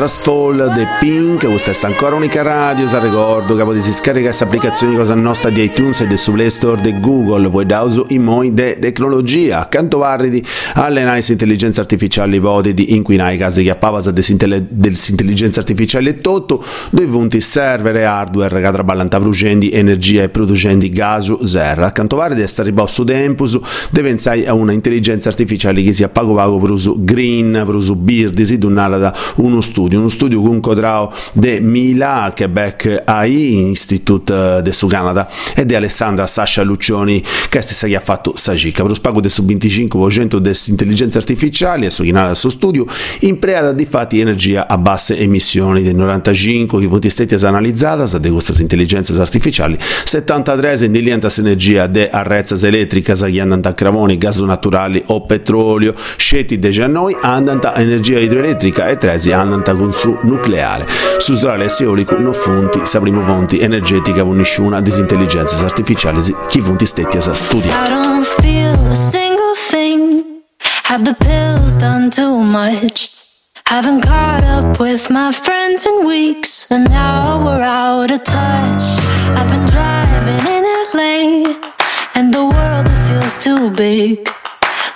Trustfall 0.00 0.72
The 0.74 0.86
Pink, 0.98 1.46
questa 1.46 1.72
è 1.72 1.90
ancora 1.90 2.16
unica 2.16 2.40
radio, 2.40 2.88
sa 2.88 2.98
ricordo 2.98 3.54
che 3.54 3.64
potete 3.64 3.92
scaricare 3.92 4.28
questa 4.28 4.44
applicazione 4.44 4.96
cosa 4.96 5.14
nostra 5.14 5.50
di 5.50 5.62
iTunes 5.62 6.00
e 6.00 6.16
su 6.16 6.32
Play 6.32 6.48
Store 6.48 6.80
di 6.80 6.98
Google, 6.98 7.48
voi 7.48 7.66
da 7.66 7.82
uso 7.82 8.06
in 8.08 8.22
moi 8.22 8.54
de 8.54 8.78
tecnologia, 8.78 9.60
accanto 9.60 9.98
varridi 9.98 10.42
alle 10.76 11.04
nice 11.04 11.32
intelligenza 11.32 11.82
artificiale 11.82 12.38
voti 12.38 12.72
di 12.72 12.94
inquinare 12.94 13.36
casi 13.36 13.62
che 13.62 13.68
appavasa 13.68 14.10
dell'intelligenza 14.10 15.60
artificiale 15.60 16.08
e 16.08 16.18
tutto, 16.22 16.64
dove 16.88 17.06
vunti 17.06 17.42
server 17.42 17.96
e 17.96 18.04
hardware 18.04 18.58
che 18.58 18.70
traballanta 18.70 19.18
producendo 19.18 19.66
energia 19.70 20.22
e 20.22 20.30
producendo 20.30 20.86
gas 20.88 21.42
zero, 21.42 21.84
accanto 21.84 22.16
varridi 22.16 22.46
sta 22.46 22.62
ribò 22.62 22.86
su 22.86 23.04
Tempus, 23.04 23.60
deve 23.90 24.08
pensare 24.08 24.46
a 24.46 24.54
una 24.54 24.72
intelligenza 24.72 25.28
artificiale 25.28 25.82
che 25.82 25.92
sia 25.92 26.08
pago 26.08 26.32
pago 26.32 26.58
per 26.58 26.70
uso 26.70 26.94
green, 26.96 27.64
per 27.66 27.74
uso 27.74 27.94
birdi, 27.94 28.46
si 28.46 28.56
donata 28.56 28.96
da 28.96 29.14
uno 29.36 29.60
studio, 29.60 29.88
uno 29.96 30.08
studio 30.08 30.40
con 30.42 30.60
codrao 30.60 31.12
de 31.32 31.60
Mila, 31.60 32.32
Quebec 32.34 33.02
AI, 33.04 33.58
Institute 33.58 34.62
de 34.62 34.72
su 34.72 34.86
Canada, 34.86 35.28
e 35.54 35.66
di 35.66 35.74
Alessandra 35.74 36.26
Sasha 36.26 36.62
Luccioni, 36.62 37.22
che 37.48 37.60
stessa 37.60 37.86
che 37.86 37.96
ha 37.96 38.00
fatto 38.00 38.34
Sagica. 38.36 38.82
Per 38.82 38.90
lo 38.90 38.94
spago 38.94 39.20
del 39.20 39.30
su 39.30 39.44
25% 39.44 40.36
delle 40.36 40.56
intelligenze 40.66 41.18
artificiali, 41.18 41.86
e 41.86 41.90
su 41.90 42.02
chi 42.02 42.12
del 42.12 42.36
suo 42.36 42.50
studio, 42.50 42.84
impreata 43.20 43.72
di 43.72 43.84
fatti 43.84 44.20
energia 44.20 44.68
a 44.68 44.76
basse 44.78 45.16
emissioni, 45.18 45.82
del 45.82 45.94
95 45.94 46.80
che 46.80 46.86
voti 46.86 47.08
stati 47.10 47.34
analizzate 47.34 48.18
da 48.18 48.30
queste 48.30 48.60
intelligenze 48.60 49.18
artificiali, 49.20 49.76
73 49.78 50.84
indilientas 50.84 51.38
energia 51.38 51.86
de 51.86 52.10
arrezzas 52.10 52.62
elettricas 52.62 53.20
che 53.20 53.40
andano 53.40 53.62
a 53.64 53.72
cravoni, 53.72 54.16
gas 54.16 54.40
naturali 54.40 55.02
o 55.06 55.24
petrolio, 55.24 55.94
scetti 56.16 56.58
de 56.58 56.70
già 56.70 56.86
noi 56.86 57.16
andano 57.20 57.60
a 57.62 57.80
energia 57.80 58.18
idroelettrica 58.18 58.88
e 58.88 58.96
13 58.96 59.32
andano 59.32 59.62
con 59.74 59.92
su 59.92 60.18
nucleare. 60.22 60.86
Su 61.18 61.34
solare 61.34 61.66
e 61.66 61.70
eolico 61.78 62.16
non 62.18 62.34
funti, 62.34 62.80
sa 62.84 63.00
primo 63.00 63.22
fonti 63.22 63.60
energetica 63.60 64.22
con 64.22 64.36
nessuna 64.36 64.80
disintelligenza 64.80 65.64
artificiali 65.64 66.22
chi 66.48 66.60
funti 66.60 66.86
stetti 66.86 67.16
a 67.16 67.34
studiare. 67.34 67.92
I 67.92 67.92
don't 67.92 68.24
feel 68.40 68.74
a 68.90 68.94
single 68.94 69.54
thing. 69.70 70.24
Have 70.88 71.04
the 71.04 71.14
pills 71.14 71.76
done 71.76 72.10
too 72.10 72.38
much? 72.42 73.10
Haven't 73.70 74.04
caught 74.04 74.42
up 74.44 74.80
with 74.80 75.08
my 75.10 75.30
friends 75.30 75.86
in 75.86 76.04
weeks, 76.04 76.66
and 76.70 76.88
now 76.90 77.40
we're 77.44 77.62
out 77.62 78.10
of 78.10 78.24
touch. 78.24 78.82
I've 79.36 79.48
been 79.48 79.64
driving 79.66 80.44
in 80.44 80.64
LA, 80.92 81.54
and 82.16 82.34
the 82.34 82.44
world 82.44 82.88
feels 83.06 83.38
too 83.38 83.70
big. 83.70 84.28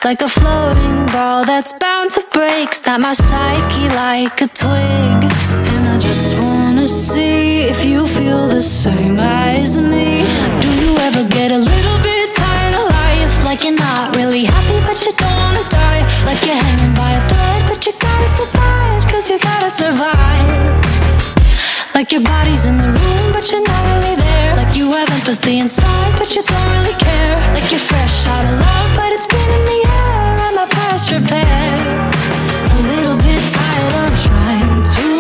Like 0.05 0.21
a 0.21 0.29
floating 0.29 1.07
ball 1.07 1.45
that's 1.45 1.73
bound 1.73 2.11
to 2.13 2.23
break. 2.33 2.75
Snap 2.75 3.01
my 3.01 3.15
psyche 3.15 3.89
like 3.97 4.41
a 4.43 4.49
twig. 4.49 5.21
And 5.73 5.85
I 5.89 5.97
just 5.99 6.39
wanna 6.39 6.87
see 6.87 7.63
if 7.73 7.85
you 7.85 8.07
feel 8.07 8.47
the 8.49 8.63
same 8.63 9.19
as 9.19 9.79
me. 9.81 10.25
Do 10.61 10.69
you 10.83 10.97
ever 10.99 11.25
get 11.29 11.53
a 11.53 11.59
little 11.59 11.99
bit 12.03 12.35
tired 12.37 12.75
of 12.75 12.85
life? 12.91 13.35
Like 13.45 13.65
you're 13.65 13.79
not 13.79 14.15
really 14.17 14.45
happy, 14.45 14.81
but 14.87 15.05
you 15.05 15.13
don't 15.17 15.37
wanna 15.43 15.65
die. 15.71 16.03
Like 16.29 16.45
you're 16.45 16.61
hanging 16.67 16.95
by 16.95 17.11
a 17.11 17.23
thread, 17.31 17.63
but 17.69 17.87
you 17.87 17.93
gotta 17.99 18.29
survive. 18.39 19.03
Cause 19.11 19.31
you 19.31 19.39
gotta 19.39 19.71
survive. 19.71 20.85
Like 21.95 22.13
your 22.13 22.23
body's 22.23 22.67
in 22.67 22.77
the 22.77 22.91
room, 22.91 23.33
but 23.33 23.51
you're 23.51 23.63
not 23.63 23.83
really 23.95 24.24
you 24.77 24.91
have 24.93 25.09
empathy 25.11 25.59
inside, 25.61 26.19
but 26.19 26.35
you 26.35 26.43
don't 26.43 26.71
really 26.71 26.95
care. 26.99 27.37
Like 27.55 27.71
you're 27.71 27.79
fresh 27.79 28.27
out 28.27 28.45
of 28.45 28.59
love, 28.59 28.97
but 28.97 29.13
it's 29.13 29.27
been 29.27 29.51
in 29.59 29.65
the 29.67 29.81
air. 29.87 30.37
And 30.47 30.57
my 30.57 30.67
past 30.71 31.11
repair. 31.13 32.11
A 32.77 32.83
little 32.93 33.17
bit 33.17 33.43
tired 33.53 33.95
of 34.05 34.23
trying 34.23 34.83
to 34.83 35.14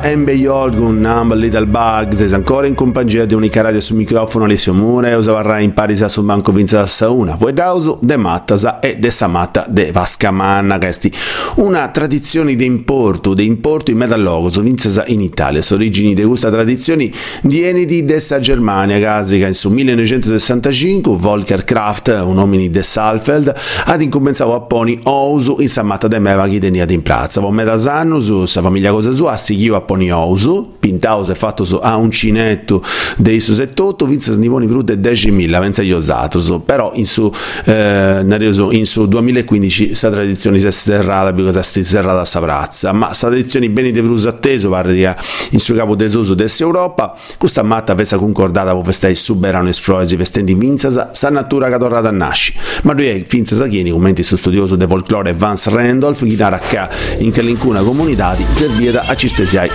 Questo 0.00 0.39
Embe 0.50 0.58
Yolgun, 0.58 1.00
Number 1.00 1.38
Little 1.38 1.66
Bug, 1.66 2.14
sei 2.16 2.32
ancora 2.32 2.66
in 2.66 2.74
compagnia 2.74 3.24
di 3.24 3.34
Unica 3.34 3.62
Radio 3.62 3.80
sul 3.80 3.96
microfono 3.96 4.46
Alessio 4.46 4.74
Mure, 4.74 5.14
usavarra 5.14 5.60
in 5.60 5.72
parisa 5.72 6.08
sul 6.08 6.24
banco 6.24 6.50
Vinza 6.50 6.84
Sauna, 6.86 7.36
voi 7.36 7.52
dauso 7.52 7.98
de 8.02 8.16
Mattasa 8.16 8.80
e 8.80 8.96
de 8.96 9.10
Samatta 9.12 9.64
de 9.68 9.92
Vascamanna, 9.92 10.78
questi 10.78 11.12
una 11.56 11.86
tradizione 11.88 12.56
di 12.56 12.64
importo, 12.64 13.32
di 13.32 13.46
importo 13.46 13.92
in 13.92 13.98
metallogos, 13.98 14.60
vinzasa 14.60 15.04
in 15.06 15.20
Italia, 15.20 15.62
sono 15.62 15.80
origini 15.80 16.14
di 16.14 16.24
questa 16.24 16.50
tradizione 16.50 17.10
viene 17.42 17.84
di 17.84 18.04
dessa 18.04 18.40
Germania, 18.40 18.98
casica 18.98 19.46
in 19.46 19.54
su 19.54 19.70
1965, 19.70 21.16
Volker 21.16 21.62
Kraft, 21.62 22.08
un 22.24 22.36
uomo 22.36 22.56
di 22.56 22.70
Salfeld, 22.82 23.54
ad 23.84 24.02
incompensavo 24.02 24.54
a 24.54 24.60
poni 24.62 24.98
Ousu 25.04 25.60
in 25.60 25.68
Samatta 25.68 26.08
de 26.08 26.18
Meva 26.18 26.48
che 26.48 26.58
tenia 26.58 26.86
in 26.88 27.02
piazza, 27.02 27.40
von 27.40 27.54
metasannus, 27.54 28.24
su 28.24 28.46
sa 28.46 28.60
famiglia 28.62 28.90
cosa 28.90 29.12
sua, 29.12 29.36
seguiva 29.36 29.76
a 29.76 29.80
poni 29.80 30.10
Ousu, 30.10 30.39
pintaus 30.78 31.28
e 31.28 31.34
fatto 31.34 31.64
su 31.64 31.78
a 31.80 31.96
uncinetto 31.96 32.82
dei 33.16 33.40
su 33.40 33.52
78, 33.52 34.06
vinza 34.06 34.34
nivoni 34.34 34.66
brute 34.66 34.94
10.000, 34.98 35.60
pensa 35.60 35.82
io 35.82 35.96
usato, 35.96 36.60
però 36.60 36.92
in 36.94 37.06
su, 37.06 37.32
eh, 37.64 38.24
in 38.70 38.86
su 38.86 39.06
2015 39.06 39.86
questa 39.86 40.10
tradizione 40.10 40.58
si 40.58 40.66
è 40.66 40.70
sterrata 40.70 41.32
perché 41.32 41.62
si 41.62 41.80
è 41.80 41.82
sterrata 41.82 42.24
sta 42.24 42.40
prazza, 42.40 42.92
ma 42.92 43.06
questa 43.06 43.28
tradizione 43.28 43.68
bene 43.70 43.90
di 43.90 44.00
Bruso 44.00 44.28
atteso, 44.28 44.70
pare 44.70 44.92
di 44.92 45.06
in 45.50 45.58
suo 45.58 45.74
capo 45.74 45.94
desuso 45.94 46.34
dessa 46.34 46.62
Europa, 46.62 47.16
questa 47.38 47.62
matta 47.62 47.92
aveva 47.92 48.16
concordata 48.16 48.72
con 48.72 48.82
questi 48.82 49.14
suberano 49.14 49.68
esfroesi 49.68 50.16
vestendo 50.16 50.50
in 50.50 50.58
vinzasa, 50.58 51.10
sa 51.12 51.30
natura 51.30 51.68
che 51.70 51.78
tornata 51.78 52.08
a 52.08 52.12
nasci, 52.12 52.54
ma 52.82 52.92
lui 52.92 53.06
è 53.06 53.22
finza 53.26 53.66
chieni, 53.66 53.90
commenti 53.90 54.22
su 54.22 54.36
studioso 54.36 54.76
del 54.76 54.88
folklore 54.88 55.32
Vance 55.32 55.70
Randolph, 55.70 56.24
chitarra 56.24 56.58
K 56.58 56.88
in 57.18 57.30
che 57.30 57.42
l'incuna 57.42 57.80
comunità 57.80 58.36
servita 58.52 59.04
a 59.06 59.14
cistesiai 59.14 59.68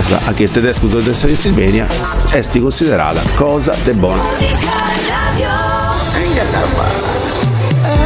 casa 0.00 0.18
a 0.24 0.34
questo 0.34 0.60
tedesco 0.60 0.86
dottoressa 0.86 1.26
di 1.26 1.36
Silvania 1.36 1.86
esti 2.30 2.58
considerata 2.58 3.20
cosa 3.34 3.74
de 3.84 3.92
buona 3.92 4.22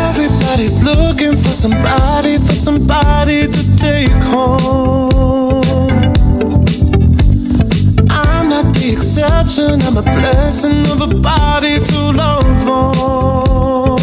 Everybody's 0.08 0.80
looking 0.82 1.36
for 1.36 1.52
somebody, 1.52 2.38
for 2.38 2.54
somebody 2.54 3.48
to 3.48 3.74
take 3.74 4.12
home. 4.30 5.60
I'm 8.08 8.48
not 8.48 8.72
the 8.72 8.92
exception, 8.92 9.82
I'm 9.82 9.96
a 9.96 10.02
blessing 10.02 10.86
of 10.86 11.00
a 11.00 11.08
body 11.08 11.80
to 11.80 12.12
love 12.12 12.68
on. 12.68 13.98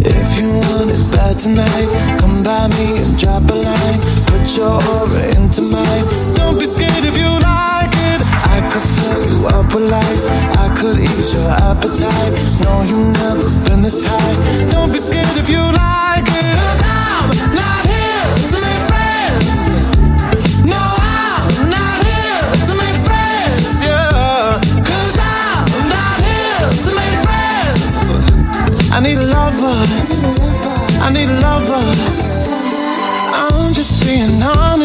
If 0.00 0.38
you 0.38 0.50
want 0.52 0.90
it 0.90 1.10
bad 1.10 1.38
tonight, 1.38 1.88
come 2.20 2.44
by 2.44 2.68
me 2.68 2.98
and 3.02 3.18
drop 3.18 3.50
a 3.50 3.54
line. 3.54 3.85
your 4.56 4.72
aura 4.72 5.22
into 5.36 5.60
mine. 5.60 6.04
Don't 6.34 6.58
be 6.58 6.64
scared 6.66 7.04
if 7.04 7.16
you 7.16 7.28
like 7.28 7.92
it. 7.92 8.20
I 8.48 8.64
could 8.72 8.86
fill 8.96 9.22
you 9.28 9.46
up 9.48 9.74
with 9.74 9.90
life. 9.90 10.24
I 10.56 10.74
could 10.78 10.98
ease 10.98 11.34
your 11.34 11.50
appetite. 11.50 12.32
No, 12.64 12.82
you've 12.82 13.12
never 13.20 13.48
been 13.68 13.82
this 13.82 14.02
high. 14.02 14.36
Don't 14.72 14.92
be 14.92 14.98
scared 14.98 15.36
if 15.36 15.50
you 15.50 15.60
like 15.60 16.28
it. 16.40 16.56
Cause 16.56 16.82
I'm 16.88 17.28
not 17.52 17.82
here 17.84 18.28
to 18.52 18.56
make 18.64 18.82
friends. 18.88 19.50
No, 20.64 20.80
I'm 20.80 21.68
not 21.68 21.98
here 22.08 22.48
to 22.68 22.72
make 22.80 22.98
friends. 23.04 23.84
Yeah. 23.84 24.60
I'm 25.76 25.88
not 25.92 26.16
here 26.24 26.68
to 26.86 26.90
make 26.96 27.18
friends. 27.28 28.08
I 28.92 29.00
need 29.02 29.18
a 29.18 29.26
lover. 29.26 30.05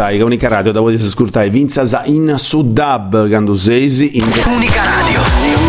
Ricordai 0.00 0.20
Unica 0.22 0.48
Radio 0.48 0.72
da 0.72 0.80
potete 0.80 1.04
ascoltare 1.04 1.50
Vinza 1.50 2.04
in 2.06 2.34
Sudab 2.38 3.28
quando 3.28 3.54
sei 3.54 4.16
in 4.16 4.24
Unica 4.46 4.82
Radio. 4.82 5.59